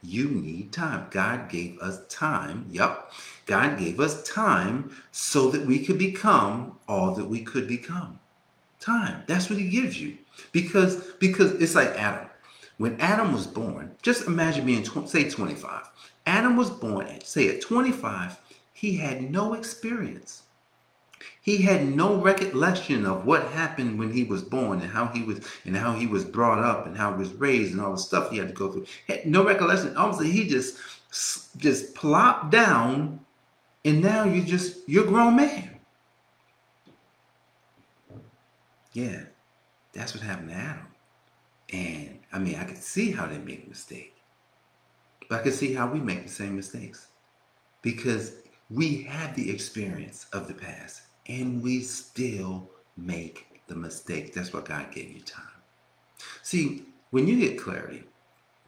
You 0.02 0.28
need 0.28 0.72
time. 0.72 1.06
God 1.10 1.48
gave 1.48 1.78
us 1.80 2.06
time. 2.08 2.66
Yep. 2.70 3.12
God 3.46 3.78
gave 3.78 4.00
us 4.00 4.22
time 4.22 4.96
so 5.12 5.50
that 5.50 5.66
we 5.66 5.84
could 5.84 5.98
become 5.98 6.78
all 6.88 7.14
that 7.14 7.24
we 7.24 7.42
could 7.42 7.66
become. 7.66 8.18
Time. 8.80 9.22
That's 9.26 9.48
what 9.50 9.58
he 9.58 9.68
gives 9.68 10.00
you. 10.00 10.18
Because 10.52 10.96
because 11.18 11.52
it's 11.52 11.74
like 11.74 11.90
Adam. 11.90 12.28
When 12.78 13.00
Adam 13.00 13.32
was 13.32 13.46
born, 13.46 13.94
just 14.02 14.26
imagine 14.26 14.66
being 14.66 14.84
say 15.06 15.30
25. 15.30 15.88
Adam 16.26 16.56
was 16.56 16.70
born 16.70 17.06
at 17.06 17.26
say 17.26 17.48
at 17.48 17.62
25, 17.62 18.38
he 18.72 18.96
had 18.96 19.30
no 19.30 19.54
experience. 19.54 20.42
He 21.42 21.58
had 21.58 21.86
no 21.86 22.16
recollection 22.20 23.06
of 23.06 23.24
what 23.24 23.44
happened 23.48 23.98
when 23.98 24.12
he 24.12 24.24
was 24.24 24.42
born 24.42 24.80
and 24.80 24.90
how 24.90 25.06
he 25.06 25.22
was 25.22 25.40
and 25.64 25.76
how 25.76 25.92
he 25.92 26.06
was 26.06 26.24
brought 26.24 26.58
up 26.58 26.86
and 26.86 26.96
how 26.96 27.12
he 27.12 27.18
was 27.18 27.32
raised 27.34 27.72
and 27.72 27.80
all 27.80 27.92
the 27.92 27.98
stuff 27.98 28.30
he 28.30 28.38
had 28.38 28.48
to 28.48 28.54
go 28.54 28.72
through. 28.72 28.86
Had 29.06 29.26
no 29.26 29.44
recollection. 29.44 29.96
Obviously, 29.96 30.32
he 30.32 30.48
just 30.48 30.78
just 31.56 31.94
plopped 31.94 32.50
down, 32.50 33.20
and 33.84 34.02
now 34.02 34.24
you 34.24 34.42
just 34.42 34.88
you're 34.88 35.04
a 35.04 35.08
grown 35.08 35.36
man. 35.36 35.78
Yeah, 38.92 39.24
that's 39.92 40.14
what 40.14 40.22
happened 40.22 40.50
to 40.50 40.56
Adam. 40.56 40.86
And 41.72 42.18
I 42.32 42.38
mean, 42.38 42.56
I 42.56 42.64
could 42.64 42.82
see 42.82 43.10
how 43.10 43.26
they 43.26 43.38
make 43.38 43.66
a 43.66 43.68
mistake, 43.68 44.14
but 45.28 45.40
I 45.40 45.42
could 45.42 45.54
see 45.54 45.74
how 45.74 45.86
we 45.90 46.00
make 46.00 46.24
the 46.24 46.32
same 46.32 46.56
mistakes 46.56 47.08
because 47.82 48.36
we 48.68 49.02
have 49.02 49.36
the 49.36 49.48
experience 49.48 50.26
of 50.32 50.48
the 50.48 50.54
past 50.54 51.02
and 51.28 51.62
we 51.62 51.80
still 51.80 52.70
make 52.96 53.62
the 53.66 53.74
mistake. 53.74 54.32
That's 54.34 54.52
what 54.52 54.64
God 54.64 54.92
gave 54.92 55.10
you 55.10 55.20
time. 55.20 55.42
See, 56.42 56.84
when 57.10 57.26
you 57.26 57.38
get 57.38 57.60
clarity, 57.60 58.04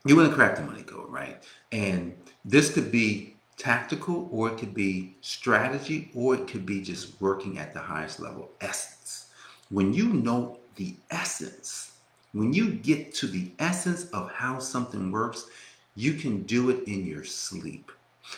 you 0.04 0.16
want 0.16 0.28
to 0.28 0.34
crack 0.34 0.56
the 0.56 0.62
money 0.62 0.82
code, 0.82 1.10
right? 1.10 1.42
And 1.72 2.16
this 2.44 2.72
could 2.72 2.90
be 2.90 3.36
tactical, 3.56 4.28
or 4.30 4.50
it 4.50 4.58
could 4.58 4.74
be 4.74 5.16
strategy, 5.20 6.10
or 6.14 6.34
it 6.34 6.46
could 6.46 6.64
be 6.64 6.80
just 6.80 7.20
working 7.20 7.58
at 7.58 7.74
the 7.74 7.80
highest 7.80 8.20
level, 8.20 8.50
essence. 8.60 9.30
When 9.70 9.92
you 9.92 10.08
know 10.08 10.60
the 10.76 10.94
essence, 11.10 11.92
when 12.32 12.52
you 12.52 12.70
get 12.70 13.12
to 13.16 13.26
the 13.26 13.50
essence 13.58 14.04
of 14.10 14.30
how 14.30 14.60
something 14.60 15.10
works, 15.10 15.48
you 15.96 16.14
can 16.14 16.42
do 16.44 16.70
it 16.70 16.86
in 16.86 17.04
your 17.04 17.24
sleep. 17.24 17.90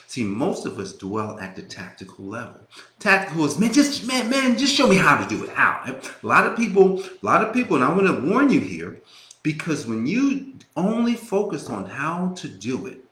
See, 0.06 0.24
most 0.24 0.66
of 0.66 0.78
us 0.78 0.92
dwell 0.92 1.38
at 1.38 1.56
the 1.56 1.62
tactical 1.62 2.24
level. 2.24 2.60
Tactical 2.98 3.44
is 3.44 3.58
man, 3.58 3.72
just 3.72 4.06
man, 4.06 4.28
man, 4.28 4.58
just 4.58 4.74
show 4.74 4.86
me 4.86 4.96
how 4.96 5.22
to 5.22 5.28
do 5.28 5.44
it. 5.44 5.50
How? 5.50 5.84
A 5.86 6.26
lot 6.26 6.46
of 6.46 6.56
people, 6.56 7.00
a 7.02 7.08
lot 7.22 7.44
of 7.44 7.54
people, 7.54 7.76
and 7.76 7.84
I 7.84 7.92
want 7.92 8.06
to 8.06 8.28
warn 8.28 8.50
you 8.50 8.60
here, 8.60 9.00
because 9.42 9.86
when 9.86 10.06
you 10.06 10.54
only 10.76 11.14
focus 11.14 11.70
on 11.70 11.86
how 11.86 12.32
to 12.36 12.48
do 12.48 12.86
it, 12.86 13.04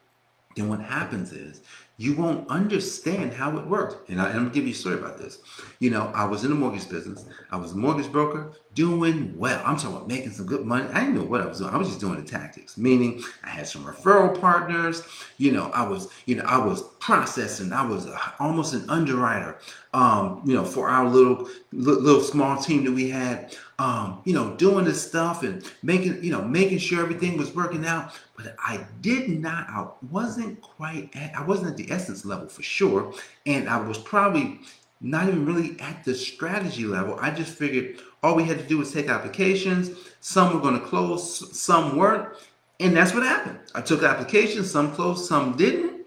then 0.58 0.68
what 0.68 0.80
happens 0.80 1.32
is 1.32 1.62
you 2.00 2.14
won't 2.14 2.48
understand 2.48 3.34
how 3.34 3.58
it 3.58 3.66
worked. 3.66 4.08
And, 4.08 4.20
I, 4.20 4.30
am 4.30 4.44
gonna 4.44 4.50
give 4.50 4.64
you 4.64 4.72
a 4.72 4.76
story 4.76 4.94
about 4.94 5.18
this. 5.18 5.40
You 5.80 5.90
know, 5.90 6.12
I 6.14 6.24
was 6.24 6.44
in 6.44 6.50
the 6.50 6.56
mortgage 6.56 6.88
business. 6.88 7.24
I 7.50 7.56
was 7.56 7.72
a 7.72 7.76
mortgage 7.76 8.10
broker, 8.12 8.52
doing 8.74 9.36
well. 9.36 9.60
I'm 9.64 9.76
talking 9.76 9.96
about 9.96 10.06
making 10.06 10.30
some 10.30 10.46
good 10.46 10.64
money. 10.64 10.88
I 10.92 11.00
didn't 11.00 11.16
know 11.16 11.24
what 11.24 11.40
I 11.40 11.46
was 11.46 11.58
doing. 11.58 11.74
I 11.74 11.76
was 11.76 11.88
just 11.88 11.98
doing 11.98 12.22
the 12.22 12.28
tactics. 12.28 12.78
Meaning, 12.78 13.24
I 13.42 13.48
had 13.48 13.66
some 13.66 13.84
referral 13.84 14.40
partners. 14.40 15.02
You 15.38 15.50
know, 15.50 15.70
I 15.74 15.82
was, 15.86 16.08
you 16.26 16.36
know, 16.36 16.44
I 16.44 16.64
was 16.64 16.82
processing. 17.00 17.72
I 17.72 17.84
was 17.84 18.06
almost 18.38 18.74
an 18.74 18.88
underwriter. 18.88 19.58
Um, 19.92 20.42
you 20.44 20.54
know, 20.54 20.64
for 20.64 20.88
our 20.88 21.08
little, 21.08 21.48
little 21.72 22.20
small 22.20 22.62
team 22.62 22.84
that 22.84 22.92
we 22.92 23.10
had 23.10 23.56
um, 23.78 24.22
you 24.24 24.34
know, 24.34 24.56
doing 24.56 24.84
this 24.84 25.06
stuff 25.06 25.44
and 25.44 25.64
making, 25.82 26.22
you 26.22 26.32
know, 26.32 26.42
making 26.42 26.78
sure 26.78 27.00
everything 27.00 27.36
was 27.36 27.54
working 27.54 27.86
out. 27.86 28.12
But 28.36 28.56
I 28.58 28.84
did 29.00 29.28
not, 29.40 29.68
I 29.68 29.86
wasn't 30.10 30.60
quite 30.60 31.14
at, 31.14 31.34
I 31.36 31.44
wasn't 31.44 31.70
at 31.70 31.76
the 31.76 31.90
essence 31.92 32.24
level 32.24 32.48
for 32.48 32.62
sure. 32.62 33.14
And 33.46 33.68
I 33.68 33.80
was 33.80 33.98
probably 33.98 34.60
not 35.00 35.28
even 35.28 35.46
really 35.46 35.78
at 35.80 36.04
the 36.04 36.14
strategy 36.14 36.84
level. 36.84 37.16
I 37.20 37.30
just 37.30 37.56
figured 37.56 38.00
all 38.22 38.34
we 38.34 38.44
had 38.44 38.58
to 38.58 38.66
do 38.66 38.78
was 38.78 38.92
take 38.92 39.08
applications. 39.08 39.90
Some 40.20 40.52
were 40.52 40.60
going 40.60 40.78
to 40.78 40.84
close, 40.84 41.56
some 41.56 41.96
weren't. 41.96 42.34
And 42.80 42.96
that's 42.96 43.14
what 43.14 43.22
happened. 43.22 43.60
I 43.76 43.80
took 43.80 44.02
applications, 44.02 44.70
some 44.70 44.92
closed, 44.92 45.26
some 45.26 45.56
didn't. 45.56 46.04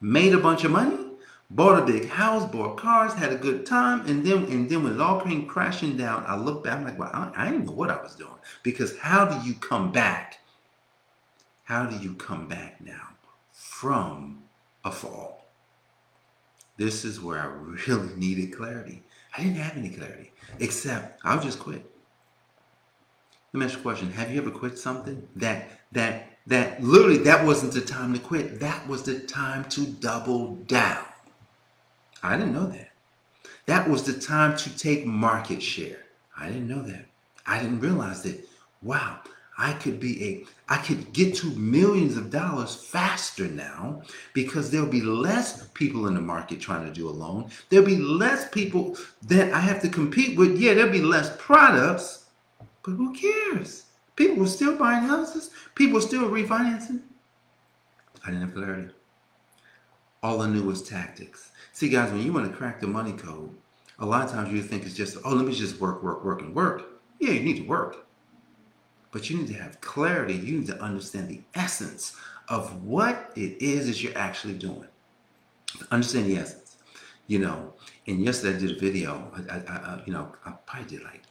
Made 0.00 0.32
a 0.32 0.38
bunch 0.38 0.62
of 0.62 0.70
money 0.70 1.07
bought 1.50 1.82
a 1.82 1.86
big 1.86 2.08
house, 2.08 2.50
bought 2.50 2.76
cars, 2.76 3.14
had 3.14 3.32
a 3.32 3.36
good 3.36 3.64
time, 3.64 4.06
and 4.06 4.24
then 4.24 4.44
and 4.44 4.68
then 4.68 4.84
when 4.84 4.94
it 4.94 5.00
all 5.00 5.20
came 5.20 5.46
crashing 5.46 5.96
down, 5.96 6.24
I 6.26 6.36
looked 6.36 6.64
back, 6.64 6.78
I'm 6.78 6.84
like, 6.84 6.98
well, 6.98 7.10
I, 7.12 7.32
I 7.36 7.50
didn't 7.50 7.66
know 7.66 7.72
what 7.72 7.90
I 7.90 8.00
was 8.02 8.14
doing. 8.14 8.32
Because 8.62 8.98
how 8.98 9.24
do 9.24 9.46
you 9.48 9.54
come 9.54 9.90
back? 9.92 10.40
How 11.64 11.86
do 11.86 11.96
you 11.96 12.14
come 12.14 12.48
back 12.48 12.80
now 12.80 13.08
from 13.52 14.42
a 14.84 14.90
fall? 14.90 15.46
This 16.76 17.04
is 17.04 17.20
where 17.20 17.40
I 17.40 17.46
really 17.46 18.14
needed 18.16 18.56
clarity. 18.56 19.02
I 19.36 19.42
didn't 19.42 19.56
have 19.56 19.76
any 19.76 19.90
clarity, 19.90 20.32
except 20.58 21.20
I'll 21.24 21.40
just 21.40 21.58
quit. 21.58 21.84
Let 23.52 23.60
me 23.60 23.66
ask 23.66 23.74
you 23.74 23.80
a 23.80 23.82
question. 23.82 24.12
Have 24.12 24.30
you 24.30 24.40
ever 24.40 24.50
quit 24.50 24.78
something 24.78 25.26
that 25.36 25.70
that 25.92 26.38
that 26.46 26.82
literally 26.82 27.18
that 27.18 27.44
wasn't 27.44 27.72
the 27.72 27.80
time 27.80 28.12
to 28.12 28.18
quit? 28.18 28.60
That 28.60 28.86
was 28.86 29.02
the 29.02 29.20
time 29.20 29.64
to 29.70 29.86
double 29.86 30.56
down. 30.56 31.04
I 32.22 32.36
didn't 32.36 32.54
know 32.54 32.66
that. 32.66 32.90
That 33.66 33.88
was 33.88 34.02
the 34.02 34.18
time 34.18 34.56
to 34.58 34.78
take 34.78 35.06
market 35.06 35.62
share. 35.62 36.04
I 36.38 36.46
didn't 36.46 36.68
know 36.68 36.82
that. 36.82 37.06
I 37.46 37.60
didn't 37.60 37.80
realize 37.80 38.22
that, 38.22 38.46
wow, 38.82 39.20
I 39.58 39.72
could 39.72 39.98
be 39.98 40.24
a, 40.24 40.72
I 40.72 40.78
could 40.78 41.12
get 41.12 41.34
to 41.36 41.46
millions 41.56 42.16
of 42.16 42.30
dollars 42.30 42.76
faster 42.76 43.46
now 43.48 44.02
because 44.32 44.70
there'll 44.70 44.86
be 44.86 45.00
less 45.00 45.66
people 45.68 46.06
in 46.06 46.14
the 46.14 46.20
market 46.20 46.60
trying 46.60 46.86
to 46.86 46.92
do 46.92 47.08
a 47.08 47.10
loan. 47.10 47.50
There'll 47.68 47.84
be 47.84 47.96
less 47.96 48.48
people 48.48 48.96
that 49.22 49.52
I 49.52 49.60
have 49.60 49.82
to 49.82 49.88
compete 49.88 50.38
with. 50.38 50.58
Yeah, 50.58 50.74
there'll 50.74 50.92
be 50.92 51.02
less 51.02 51.36
products, 51.38 52.26
but 52.84 52.92
who 52.92 53.12
cares? 53.12 53.86
People 54.14 54.36
were 54.36 54.46
still 54.46 54.76
buying 54.76 55.04
houses. 55.04 55.50
People 55.74 55.94
were 55.94 56.00
still 56.00 56.30
refinancing. 56.30 57.00
I 58.24 58.30
didn't 58.30 58.42
have 58.42 58.54
clarity. 58.54 58.92
All 60.22 60.42
I 60.42 60.48
knew 60.48 60.64
was 60.64 60.82
tactics. 60.82 61.50
See, 61.78 61.88
guys, 61.88 62.10
when 62.10 62.22
you 62.22 62.32
want 62.32 62.50
to 62.50 62.56
crack 62.56 62.80
the 62.80 62.88
money 62.88 63.12
code, 63.12 63.54
a 64.00 64.04
lot 64.04 64.24
of 64.24 64.32
times 64.32 64.52
you 64.52 64.60
think 64.62 64.84
it's 64.84 64.96
just, 64.96 65.16
oh, 65.24 65.32
let 65.32 65.46
me 65.46 65.54
just 65.54 65.80
work, 65.80 66.02
work, 66.02 66.24
work, 66.24 66.42
and 66.42 66.52
work. 66.52 66.82
Yeah, 67.20 67.30
you 67.30 67.38
need 67.38 67.58
to 67.58 67.68
work. 67.68 68.04
But 69.12 69.30
you 69.30 69.38
need 69.38 69.46
to 69.46 69.54
have 69.54 69.80
clarity. 69.80 70.34
You 70.34 70.58
need 70.58 70.66
to 70.66 70.82
understand 70.82 71.28
the 71.28 71.40
essence 71.54 72.16
of 72.48 72.82
what 72.82 73.30
it 73.36 73.62
is 73.62 73.86
that 73.86 74.02
you're 74.02 74.18
actually 74.18 74.54
doing. 74.54 74.88
Understand 75.92 76.26
the 76.26 76.38
essence. 76.38 76.78
You 77.28 77.38
know, 77.38 77.74
and 78.08 78.24
yesterday 78.24 78.56
I 78.56 78.58
did 78.58 78.76
a 78.76 78.80
video. 78.80 79.30
I, 79.48 79.54
I, 79.54 79.76
I 79.76 80.02
you 80.04 80.12
know, 80.12 80.32
I 80.44 80.54
probably 80.66 80.88
did 80.88 81.04
like, 81.04 81.22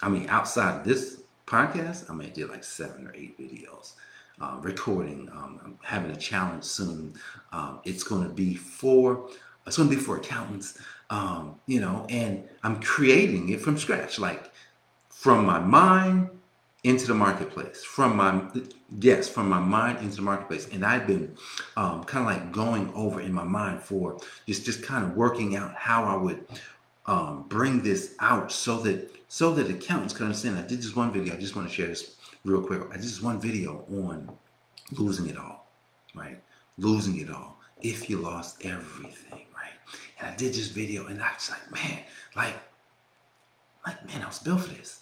I 0.00 0.08
mean, 0.08 0.28
outside 0.28 0.78
of 0.78 0.84
this 0.84 1.22
podcast, 1.44 2.08
I 2.08 2.14
mean, 2.14 2.30
did 2.32 2.50
like 2.50 2.62
seven 2.62 3.04
or 3.04 3.12
eight 3.16 3.36
videos. 3.36 3.94
Uh, 4.40 4.56
recording. 4.62 5.28
Um, 5.32 5.58
I'm 5.64 5.78
having 5.82 6.12
a 6.12 6.16
challenge 6.16 6.62
soon. 6.62 7.14
Um, 7.50 7.80
it's 7.82 8.04
going 8.04 8.22
to 8.22 8.28
be 8.28 8.54
for 8.54 9.28
it's 9.68 9.76
going 9.76 9.88
to 9.88 9.94
be 9.94 10.00
for 10.00 10.16
accountants, 10.16 10.78
um, 11.10 11.56
you 11.66 11.80
know, 11.80 12.06
and 12.08 12.42
I'm 12.62 12.80
creating 12.80 13.50
it 13.50 13.60
from 13.60 13.78
scratch, 13.78 14.18
like 14.18 14.50
from 15.10 15.44
my 15.44 15.58
mind 15.58 16.30
into 16.84 17.06
the 17.06 17.14
marketplace, 17.14 17.84
from 17.84 18.16
my, 18.16 18.42
yes, 19.00 19.28
from 19.28 19.48
my 19.48 19.58
mind 19.60 19.98
into 19.98 20.16
the 20.16 20.22
marketplace. 20.22 20.68
And 20.72 20.84
I've 20.84 21.06
been 21.06 21.36
um, 21.76 22.04
kind 22.04 22.26
of 22.26 22.32
like 22.32 22.52
going 22.52 22.92
over 22.94 23.20
in 23.20 23.32
my 23.32 23.44
mind 23.44 23.80
for 23.82 24.18
just, 24.46 24.64
just 24.64 24.82
kind 24.82 25.04
of 25.04 25.16
working 25.16 25.56
out 25.56 25.74
how 25.74 26.04
I 26.04 26.16
would 26.16 26.46
um, 27.06 27.44
bring 27.48 27.82
this 27.82 28.14
out 28.20 28.50
so 28.50 28.78
that, 28.80 29.10
so 29.28 29.52
that 29.54 29.70
accountants 29.70 30.14
can 30.14 30.26
understand. 30.26 30.58
I 30.58 30.62
did 30.62 30.78
this 30.78 30.96
one 30.96 31.12
video. 31.12 31.34
I 31.34 31.36
just 31.36 31.56
want 31.56 31.68
to 31.68 31.74
share 31.74 31.88
this 31.88 32.16
real 32.44 32.62
quick. 32.62 32.82
I 32.90 32.94
did 32.94 33.02
this 33.02 33.22
one 33.22 33.40
video 33.40 33.84
on 33.90 34.30
losing 34.92 35.28
it 35.28 35.36
all, 35.36 35.68
right? 36.14 36.40
Losing 36.78 37.18
it 37.18 37.30
all. 37.30 37.58
If 37.82 38.08
you 38.08 38.18
lost 38.18 38.64
everything 38.64 39.47
and 40.18 40.28
I 40.28 40.36
did 40.36 40.52
this 40.54 40.68
video 40.68 41.06
and 41.06 41.22
I 41.22 41.32
was 41.34 41.50
like, 41.50 41.72
man, 41.72 42.00
like, 42.36 42.54
like, 43.86 44.06
man, 44.06 44.22
I 44.22 44.26
was 44.26 44.38
built 44.38 44.62
for 44.62 44.74
this. 44.74 45.00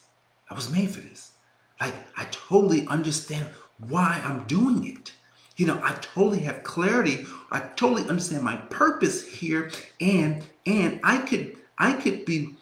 I 0.51 0.55
was 0.55 0.71
made 0.71 0.91
for 0.91 1.01
this. 1.01 1.33
Like, 1.81 1.95
I 2.17 2.25
totally 2.31 2.87
understand 2.87 3.47
why 3.89 4.21
I'm 4.25 4.45
doing 4.45 4.87
it. 4.87 5.13
You 5.57 5.67
know, 5.67 5.81
I 5.83 5.93
totally 6.01 6.41
have 6.41 6.63
clarity. 6.63 7.27
I 7.51 7.61
totally 7.77 8.03
understand 8.09 8.43
my 8.43 8.57
purpose 8.57 9.27
here. 9.27 9.71
And 10.01 10.45
and 10.67 11.01
I 11.03 11.19
could 11.19 11.57
I 11.79 11.95
could 11.95 12.25
be 12.27 12.55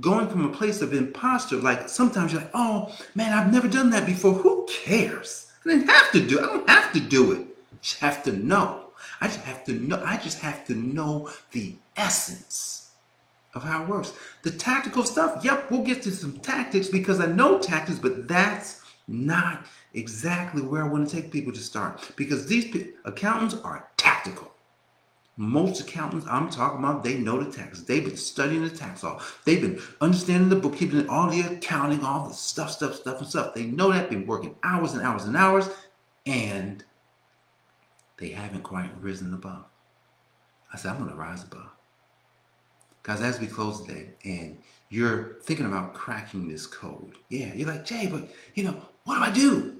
going 0.00 0.28
from 0.28 0.44
a 0.44 0.48
place 0.48 0.80
of 0.80 0.92
imposter. 0.92 1.56
Like 1.56 1.88
sometimes 1.88 2.32
you're 2.32 2.42
like, 2.42 2.50
oh 2.54 2.94
man, 3.14 3.32
I've 3.32 3.52
never 3.52 3.68
done 3.68 3.90
that 3.90 4.06
before. 4.06 4.32
Who 4.32 4.66
cares? 4.70 5.50
I 5.64 5.70
didn't 5.70 5.88
have 5.88 6.12
to 6.12 6.24
do 6.24 6.38
it. 6.38 6.44
I 6.44 6.46
don't 6.46 6.70
have 6.70 6.92
to 6.92 7.00
do 7.00 7.32
it. 7.32 7.40
I 7.72 7.76
just 7.82 7.98
have 7.98 8.22
to 8.24 8.32
know. 8.32 8.90
I 9.20 9.26
just 9.26 9.40
have 9.40 9.64
to 9.64 9.72
know. 9.72 10.02
I 10.04 10.16
just 10.16 10.38
have 10.40 10.64
to 10.66 10.74
know 10.74 11.30
the 11.50 11.74
essence 11.96 12.90
of 13.54 13.62
how 13.62 13.82
it 13.82 13.88
works. 13.88 14.12
The 14.42 14.50
tactical 14.50 15.04
stuff, 15.04 15.44
yep, 15.44 15.70
we'll 15.70 15.82
get 15.82 16.02
to 16.02 16.10
some 16.10 16.38
tactics 16.40 16.88
because 16.88 17.20
I 17.20 17.26
know 17.26 17.58
tactics, 17.58 17.98
but 17.98 18.28
that's 18.28 18.82
not 19.08 19.66
exactly 19.94 20.62
where 20.62 20.84
I 20.84 20.88
want 20.88 21.08
to 21.08 21.14
take 21.14 21.32
people 21.32 21.52
to 21.52 21.60
start 21.60 22.12
because 22.16 22.46
these 22.46 22.74
accountants 23.04 23.54
are 23.54 23.88
tactical. 23.96 24.52
Most 25.38 25.80
accountants 25.80 26.26
I'm 26.30 26.48
talking 26.48 26.78
about, 26.78 27.04
they 27.04 27.18
know 27.18 27.42
the 27.42 27.50
tax. 27.52 27.82
They've 27.82 28.04
been 28.04 28.16
studying 28.16 28.62
the 28.62 28.70
tax 28.70 29.02
law. 29.02 29.20
They've 29.44 29.60
been 29.60 29.80
understanding 30.00 30.48
the 30.48 30.56
bookkeeping, 30.56 31.08
all 31.10 31.28
the 31.28 31.42
accounting, 31.42 32.02
all 32.02 32.26
the 32.26 32.34
stuff, 32.34 32.70
stuff, 32.70 32.94
stuff, 32.94 33.18
and 33.18 33.28
stuff. 33.28 33.54
They 33.54 33.66
know 33.66 33.92
that, 33.92 34.08
been 34.08 34.26
working 34.26 34.54
hours 34.62 34.94
and 34.94 35.02
hours 35.02 35.24
and 35.24 35.36
hours, 35.36 35.68
and 36.24 36.82
they 38.16 38.28
haven't 38.30 38.62
quite 38.62 38.90
risen 38.98 39.34
above. 39.34 39.66
I 40.72 40.78
said, 40.78 40.92
I'm 40.92 40.98
going 40.98 41.10
to 41.10 41.16
rise 41.16 41.44
above. 41.44 41.75
Guys, 43.06 43.20
as 43.20 43.38
we 43.38 43.46
close 43.46 43.82
today, 43.82 44.08
and 44.24 44.58
you're 44.88 45.34
thinking 45.44 45.66
about 45.66 45.94
cracking 45.94 46.48
this 46.48 46.66
code, 46.66 47.12
yeah, 47.28 47.54
you're 47.54 47.68
like, 47.68 47.84
Jay, 47.84 48.08
but 48.10 48.28
you 48.56 48.64
know, 48.64 48.82
what 49.04 49.14
do 49.14 49.22
I 49.22 49.30
do? 49.30 49.76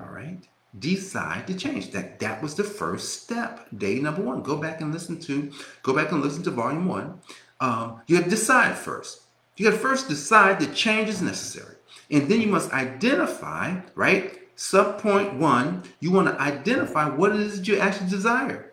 All 0.00 0.08
right. 0.08 0.38
Decide 0.78 1.46
to 1.48 1.54
change. 1.54 1.90
That 1.90 2.18
that 2.20 2.42
was 2.42 2.54
the 2.54 2.64
first 2.64 3.22
step. 3.22 3.66
Day 3.76 3.98
number 3.98 4.22
one 4.22 4.42
go 4.42 4.56
back 4.56 4.80
and 4.80 4.94
listen 4.94 5.20
to 5.20 5.52
go 5.82 5.94
back 5.94 6.10
and 6.10 6.22
listen 6.22 6.42
to 6.44 6.50
volume 6.52 6.86
one. 6.86 7.20
Um, 7.60 8.00
you 8.06 8.16
have 8.16 8.24
to 8.24 8.30
decide 8.30 8.78
first. 8.78 9.24
You 9.58 9.66
got 9.66 9.72
to 9.72 9.82
first 9.82 10.08
decide 10.08 10.58
that 10.60 10.74
change 10.74 11.10
is 11.10 11.20
necessary. 11.20 11.76
And 12.10 12.30
then 12.30 12.40
you 12.40 12.46
must 12.46 12.72
identify 12.72 13.78
right 13.94 14.40
sub 14.56 15.02
point 15.02 15.34
one 15.34 15.82
you 16.00 16.10
want 16.10 16.28
to 16.28 16.40
identify 16.40 17.10
what 17.10 17.32
it 17.32 17.40
is 17.40 17.58
that 17.58 17.68
you 17.68 17.78
actually 17.78 18.08
desire 18.08 18.72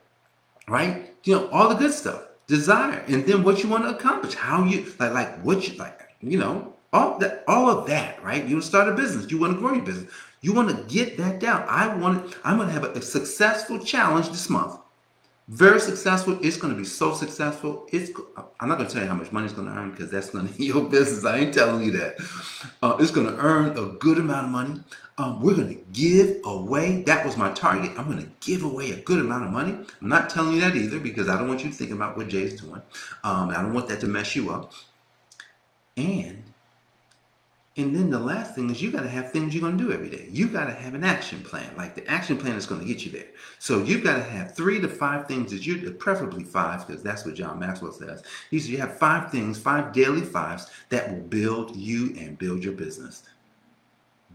right? 0.70 1.14
You 1.26 1.36
know 1.36 1.50
all 1.50 1.68
the 1.68 1.76
good 1.76 1.92
stuff 1.92 2.31
desire 2.58 3.00
and 3.08 3.26
then 3.28 3.44
what 3.44 3.64
you 3.64 3.70
want 3.70 3.84
to 3.84 3.92
accomplish 3.98 4.34
how 4.34 4.64
you 4.64 4.78
like 5.00 5.14
like 5.20 5.32
what 5.42 5.60
you 5.68 5.74
like 5.78 6.00
you 6.22 6.38
know 6.38 6.74
all 6.94 7.18
that 7.18 7.44
all 7.48 7.70
of 7.70 7.88
that 7.88 8.22
right 8.22 8.46
you 8.48 8.56
want 8.56 8.64
to 8.64 8.72
start 8.74 8.88
a 8.90 8.96
business 9.02 9.32
you 9.32 9.40
want 9.40 9.54
to 9.54 9.60
grow 9.60 9.74
your 9.74 9.86
business 9.92 10.12
you 10.42 10.54
want 10.54 10.70
to 10.70 10.94
get 10.94 11.18
that 11.18 11.40
down. 11.40 11.64
I 11.68 11.96
want 11.96 12.36
I'm 12.44 12.58
going 12.58 12.68
to 12.68 12.74
have 12.74 12.84
a, 12.84 13.02
successful 13.02 13.80
challenge 13.80 14.30
this 14.30 14.50
month. 14.50 14.80
Very 15.48 15.80
successful. 15.80 16.40
It's 16.42 16.58
going 16.58 16.74
to 16.74 16.80
be 16.80 16.86
so 16.86 17.14
successful. 17.14 17.88
It's 17.92 18.12
I'm 18.60 18.70
not 18.70 18.78
going 18.78 18.88
to 18.88 18.94
tell 18.94 19.04
you 19.04 19.10
how 19.10 19.16
much 19.16 19.32
money 19.32 19.46
it's 19.46 19.54
going 19.54 19.68
to 19.68 19.74
earn 19.74 19.92
because 19.92 20.10
that's 20.10 20.34
none 20.34 20.46
of 20.46 20.60
your 20.60 20.90
business. 20.90 21.26
I 21.26 21.38
ain't 21.38 21.54
telling 21.54 21.84
you 21.84 21.92
that. 21.92 22.16
Uh, 22.82 22.98
it's 23.00 23.12
going 23.12 23.28
to 23.28 23.38
earn 23.38 23.78
a 23.78 23.86
good 23.98 24.18
amount 24.18 24.46
of 24.46 24.52
money. 24.52 24.80
Um, 25.18 25.42
we're 25.42 25.56
going 25.56 25.76
to 25.76 25.82
give 25.92 26.38
away. 26.46 27.04
That 27.04 27.26
was 27.26 27.38
my 27.38 27.52
target. 27.52 27.92
I'm 27.98 28.06
going 28.06 28.24
to 28.24 28.32
give 28.40 28.64
away 28.64 28.92
a 28.92 28.98
good 28.98 29.20
amount 29.20 29.46
of 29.46 29.52
money. 29.52 29.74
I'm 30.02 30.10
not 30.10 30.30
telling 30.30 30.54
you 30.56 30.62
that 30.62 30.76
either 30.76 31.00
because 31.00 31.30
I 31.30 31.38
don't 31.38 31.48
want 31.48 31.64
you 31.64 31.70
to 31.70 31.76
think 31.76 31.92
about 31.92 32.18
what 32.18 32.30
Jay's 32.30 32.60
doing. 32.60 32.82
Um, 33.24 33.50
I 33.50 33.56
don't 33.56 33.74
want 33.74 33.88
that 33.90 34.00
to 34.02 34.08
mess 34.08 34.36
you 34.36 34.52
up. 34.52 34.74
And 35.98 36.44
and 37.78 37.96
then 37.96 38.10
the 38.10 38.20
last 38.20 38.54
thing 38.54 38.70
is 38.70 38.82
you 38.82 38.92
got 38.92 39.04
to 39.04 39.10
have 39.10 39.32
things 39.32 39.54
you're 39.56 39.62
going 39.62 39.78
to 39.78 39.84
do 39.84 39.94
every 39.94 40.10
day. 40.10 40.28
You 40.30 40.50
got 40.50 40.66
to 40.66 40.74
have 40.74 40.94
an 40.94 41.06
action 41.06 41.42
plan. 41.42 41.74
Like 41.78 41.96
the 41.96 42.06
action 42.06 42.38
plan 42.38 42.58
is 42.58 42.66
going 42.66 42.82
to 42.82 42.88
get 42.88 43.06
you 43.06 43.12
there. 43.12 43.28
So 43.60 43.82
you've 43.82 44.04
got 44.04 44.18
to 44.18 44.24
have 44.24 44.56
three 44.56 44.82
to 44.82 44.90
five 44.90 45.26
things 45.26 45.52
that 45.52 45.66
you, 45.66 45.90
preferably 45.92 46.44
five, 46.44 46.86
because 46.86 47.02
that's 47.02 47.26
what 47.26 47.36
John 47.36 47.60
Maxwell 47.60 47.94
says. 47.94 48.24
He 48.50 48.60
says 48.60 48.70
you 48.70 48.78
have 48.80 49.00
five 49.00 49.32
things, 49.32 49.58
five 49.58 49.94
daily 49.94 50.22
fives 50.22 50.70
that 50.90 51.10
will 51.10 51.22
build 51.22 51.74
you 51.74 52.14
and 52.20 52.38
build 52.38 52.62
your 52.62 52.74
business. 52.74 53.24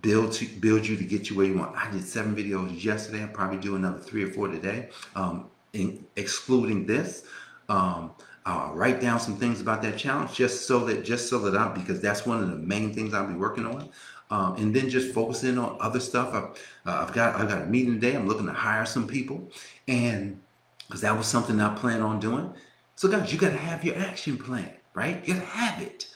Build 0.06 0.32
to 0.34 0.46
build 0.46 0.86
you 0.86 0.96
to 0.96 1.02
get 1.02 1.28
you 1.28 1.34
where 1.34 1.46
you 1.46 1.58
want. 1.58 1.74
I 1.76 1.90
did 1.90 2.06
seven 2.06 2.36
videos 2.36 2.84
yesterday. 2.84 3.22
I'll 3.22 3.28
probably 3.28 3.58
do 3.58 3.74
another 3.74 3.98
three 3.98 4.22
or 4.22 4.30
four 4.30 4.46
today, 4.46 4.90
um, 5.16 5.50
in, 5.72 6.06
excluding 6.14 6.86
this. 6.86 7.24
Um, 7.68 8.12
uh, 8.44 8.70
write 8.72 9.00
down 9.00 9.18
some 9.18 9.36
things 9.36 9.60
about 9.60 9.82
that 9.82 9.98
challenge 9.98 10.32
just 10.32 10.68
so 10.68 10.84
that 10.84 11.04
just 11.04 11.28
so 11.28 11.40
that 11.40 11.58
I'm 11.60 11.74
because 11.74 12.00
that's 12.00 12.24
one 12.24 12.40
of 12.40 12.48
the 12.48 12.54
main 12.54 12.94
things 12.94 13.14
I'll 13.14 13.26
be 13.26 13.34
working 13.34 13.66
on. 13.66 13.88
Um, 14.30 14.54
and 14.58 14.72
then 14.72 14.88
just 14.88 15.12
focusing 15.12 15.58
on 15.58 15.76
other 15.80 15.98
stuff. 15.98 16.32
I've, 16.32 16.44
uh, 16.86 17.02
I've 17.02 17.12
got 17.12 17.34
I've 17.34 17.48
got 17.48 17.62
a 17.62 17.66
meeting 17.66 17.94
today. 17.94 18.14
I'm 18.14 18.28
looking 18.28 18.46
to 18.46 18.52
hire 18.52 18.86
some 18.86 19.08
people, 19.08 19.50
and 19.88 20.40
because 20.86 21.00
that 21.00 21.16
was 21.18 21.26
something 21.26 21.60
I 21.60 21.74
plan 21.74 22.00
on 22.00 22.20
doing. 22.20 22.54
So 22.94 23.08
guys, 23.08 23.32
you 23.32 23.40
got 23.40 23.50
to 23.50 23.56
have 23.56 23.82
your 23.84 23.98
action 23.98 24.38
plan, 24.38 24.70
right? 24.94 25.26
You 25.26 25.34
got 25.34 25.40
to 25.40 25.46
have 25.46 25.82
it. 25.82 26.06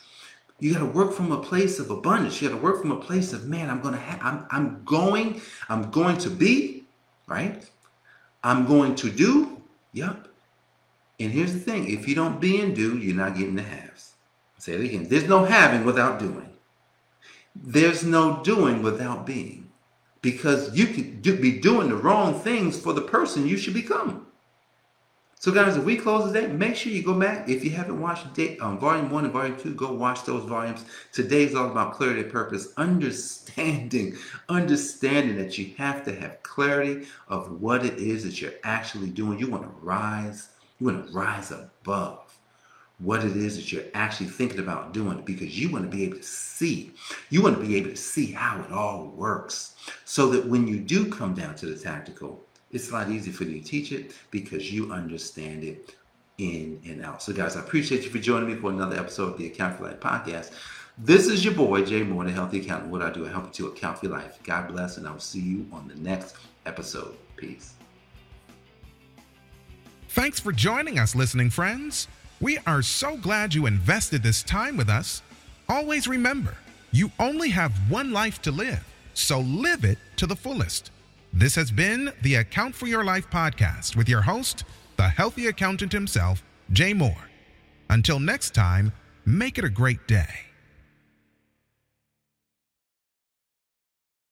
You 0.60 0.74
got 0.74 0.80
to 0.80 0.86
work 0.86 1.12
from 1.12 1.32
a 1.32 1.42
place 1.42 1.78
of 1.78 1.90
abundance. 1.90 2.40
You 2.40 2.48
got 2.48 2.56
to 2.56 2.62
work 2.62 2.80
from 2.80 2.92
a 2.92 3.00
place 3.00 3.32
of 3.32 3.46
man. 3.46 3.70
I'm 3.70 3.80
gonna 3.80 3.96
have. 3.96 4.20
I'm 4.22 4.46
I'm 4.50 4.84
going. 4.84 5.40
I'm 5.68 5.90
going 5.90 6.18
to 6.18 6.30
be 6.30 6.84
right. 7.26 7.68
I'm 8.44 8.66
going 8.66 8.94
to 8.96 9.10
do. 9.10 9.62
Yep. 9.92 10.28
And 11.18 11.30
here's 11.30 11.52
the 11.52 11.60
thing 11.60 11.88
if 11.88 12.06
you 12.08 12.14
don't 12.14 12.40
be 12.40 12.60
and 12.60 12.74
do, 12.74 12.96
you're 12.98 13.16
not 13.16 13.36
getting 13.36 13.56
the 13.56 13.62
halves. 13.62 14.14
I'll 14.56 14.60
say 14.62 14.74
it 14.74 14.80
again. 14.80 15.08
There's 15.08 15.28
no 15.28 15.44
having 15.44 15.84
without 15.84 16.18
doing. 16.18 16.48
There's 17.54 18.04
no 18.04 18.42
doing 18.42 18.82
without 18.82 19.26
being. 19.26 19.70
Because 20.22 20.76
you 20.76 20.86
could 20.86 21.22
do, 21.22 21.38
be 21.38 21.58
doing 21.58 21.88
the 21.88 21.96
wrong 21.96 22.38
things 22.40 22.78
for 22.78 22.92
the 22.92 23.00
person 23.00 23.46
you 23.46 23.56
should 23.56 23.74
become. 23.74 24.26
So, 25.40 25.50
guys, 25.50 25.74
if 25.78 25.84
we 25.84 25.96
close 25.96 26.30
today, 26.30 26.48
make 26.48 26.76
sure 26.76 26.92
you 26.92 27.02
go 27.02 27.18
back. 27.18 27.48
If 27.48 27.64
you 27.64 27.70
haven't 27.70 27.98
watched 27.98 28.34
day, 28.34 28.58
um, 28.58 28.78
Volume 28.78 29.10
1 29.10 29.24
and 29.24 29.32
Volume 29.32 29.58
2, 29.58 29.74
go 29.74 29.90
watch 29.90 30.24
those 30.24 30.44
volumes. 30.44 30.84
Today's 31.12 31.54
all 31.54 31.70
about 31.70 31.94
clarity 31.94 32.20
of 32.20 32.28
purpose, 32.28 32.74
understanding, 32.76 34.18
understanding 34.50 35.38
that 35.38 35.56
you 35.56 35.72
have 35.78 36.04
to 36.04 36.14
have 36.14 36.42
clarity 36.42 37.06
of 37.28 37.58
what 37.58 37.86
it 37.86 37.94
is 37.94 38.24
that 38.24 38.38
you're 38.38 38.52
actually 38.64 39.08
doing. 39.08 39.38
You 39.38 39.50
want 39.50 39.62
to 39.62 39.70
rise 39.80 40.50
you 40.80 40.86
want 40.86 41.06
to 41.06 41.12
rise 41.12 41.50
above 41.52 42.38
what 42.98 43.24
it 43.24 43.36
is 43.36 43.56
that 43.56 43.72
you're 43.72 43.84
actually 43.94 44.26
thinking 44.26 44.60
about 44.60 44.92
doing 44.92 45.22
because 45.22 45.58
you 45.58 45.70
want 45.70 45.90
to 45.90 45.96
be 45.96 46.04
able 46.04 46.16
to 46.16 46.22
see. 46.22 46.92
You 47.30 47.42
want 47.42 47.58
to 47.58 47.66
be 47.66 47.76
able 47.76 47.90
to 47.90 47.96
see 47.96 48.32
how 48.32 48.60
it 48.62 48.72
all 48.72 49.06
works 49.16 49.74
so 50.04 50.28
that 50.30 50.46
when 50.46 50.66
you 50.66 50.78
do 50.78 51.10
come 51.10 51.34
down 51.34 51.54
to 51.56 51.66
the 51.66 51.78
tactical, 51.78 52.44
it's 52.72 52.90
a 52.90 52.92
lot 52.92 53.10
easier 53.10 53.32
for 53.32 53.44
you 53.44 53.60
to 53.60 53.66
teach 53.66 53.92
it 53.92 54.12
because 54.30 54.72
you 54.72 54.92
understand 54.92 55.64
it 55.64 55.94
in 56.38 56.80
and 56.84 57.04
out. 57.04 57.22
So, 57.22 57.32
guys, 57.32 57.56
I 57.56 57.60
appreciate 57.60 58.04
you 58.04 58.10
for 58.10 58.18
joining 58.18 58.48
me 58.48 58.54
for 58.54 58.70
another 58.70 58.96
episode 58.96 59.32
of 59.32 59.38
the 59.38 59.46
Account 59.46 59.76
for 59.76 59.84
Life 59.84 60.00
podcast. 60.00 60.52
This 60.98 61.26
is 61.28 61.44
your 61.44 61.54
boy, 61.54 61.84
Jay 61.84 62.02
Moore, 62.02 62.24
the 62.24 62.32
Healthy 62.32 62.60
Accountant. 62.60 62.90
What 62.90 63.02
I 63.02 63.10
do, 63.10 63.26
I 63.26 63.30
help 63.30 63.46
you 63.46 63.52
to 63.52 63.66
account 63.68 63.98
for 63.98 64.06
your 64.06 64.16
life. 64.16 64.38
God 64.42 64.68
bless, 64.68 64.96
and 64.96 65.06
I 65.06 65.12
will 65.12 65.18
see 65.18 65.40
you 65.40 65.66
on 65.72 65.88
the 65.88 65.94
next 65.96 66.36
episode. 66.66 67.16
Peace. 67.36 67.74
Thanks 70.10 70.40
for 70.40 70.52
joining 70.52 70.98
us, 70.98 71.14
listening 71.14 71.50
friends. 71.50 72.08
We 72.40 72.58
are 72.66 72.82
so 72.82 73.16
glad 73.16 73.54
you 73.54 73.66
invested 73.66 74.22
this 74.22 74.42
time 74.42 74.76
with 74.76 74.88
us. 74.88 75.22
Always 75.68 76.08
remember, 76.08 76.56
you 76.90 77.10
only 77.18 77.50
have 77.50 77.72
one 77.90 78.12
life 78.12 78.42
to 78.42 78.50
live, 78.50 78.84
so 79.14 79.40
live 79.40 79.84
it 79.84 79.98
to 80.16 80.26
the 80.26 80.36
fullest. 80.36 80.90
This 81.32 81.54
has 81.54 81.70
been 81.70 82.12
the 82.22 82.34
Account 82.34 82.74
for 82.74 82.88
Your 82.88 83.04
Life 83.04 83.30
podcast 83.30 83.94
with 83.94 84.08
your 84.08 84.22
host, 84.22 84.64
the 84.96 85.08
healthy 85.08 85.46
accountant 85.46 85.92
himself, 85.92 86.42
Jay 86.72 86.92
Moore. 86.92 87.30
Until 87.88 88.18
next 88.18 88.52
time, 88.52 88.92
make 89.24 89.56
it 89.56 89.64
a 89.64 89.70
great 89.70 90.08
day. 90.08 90.49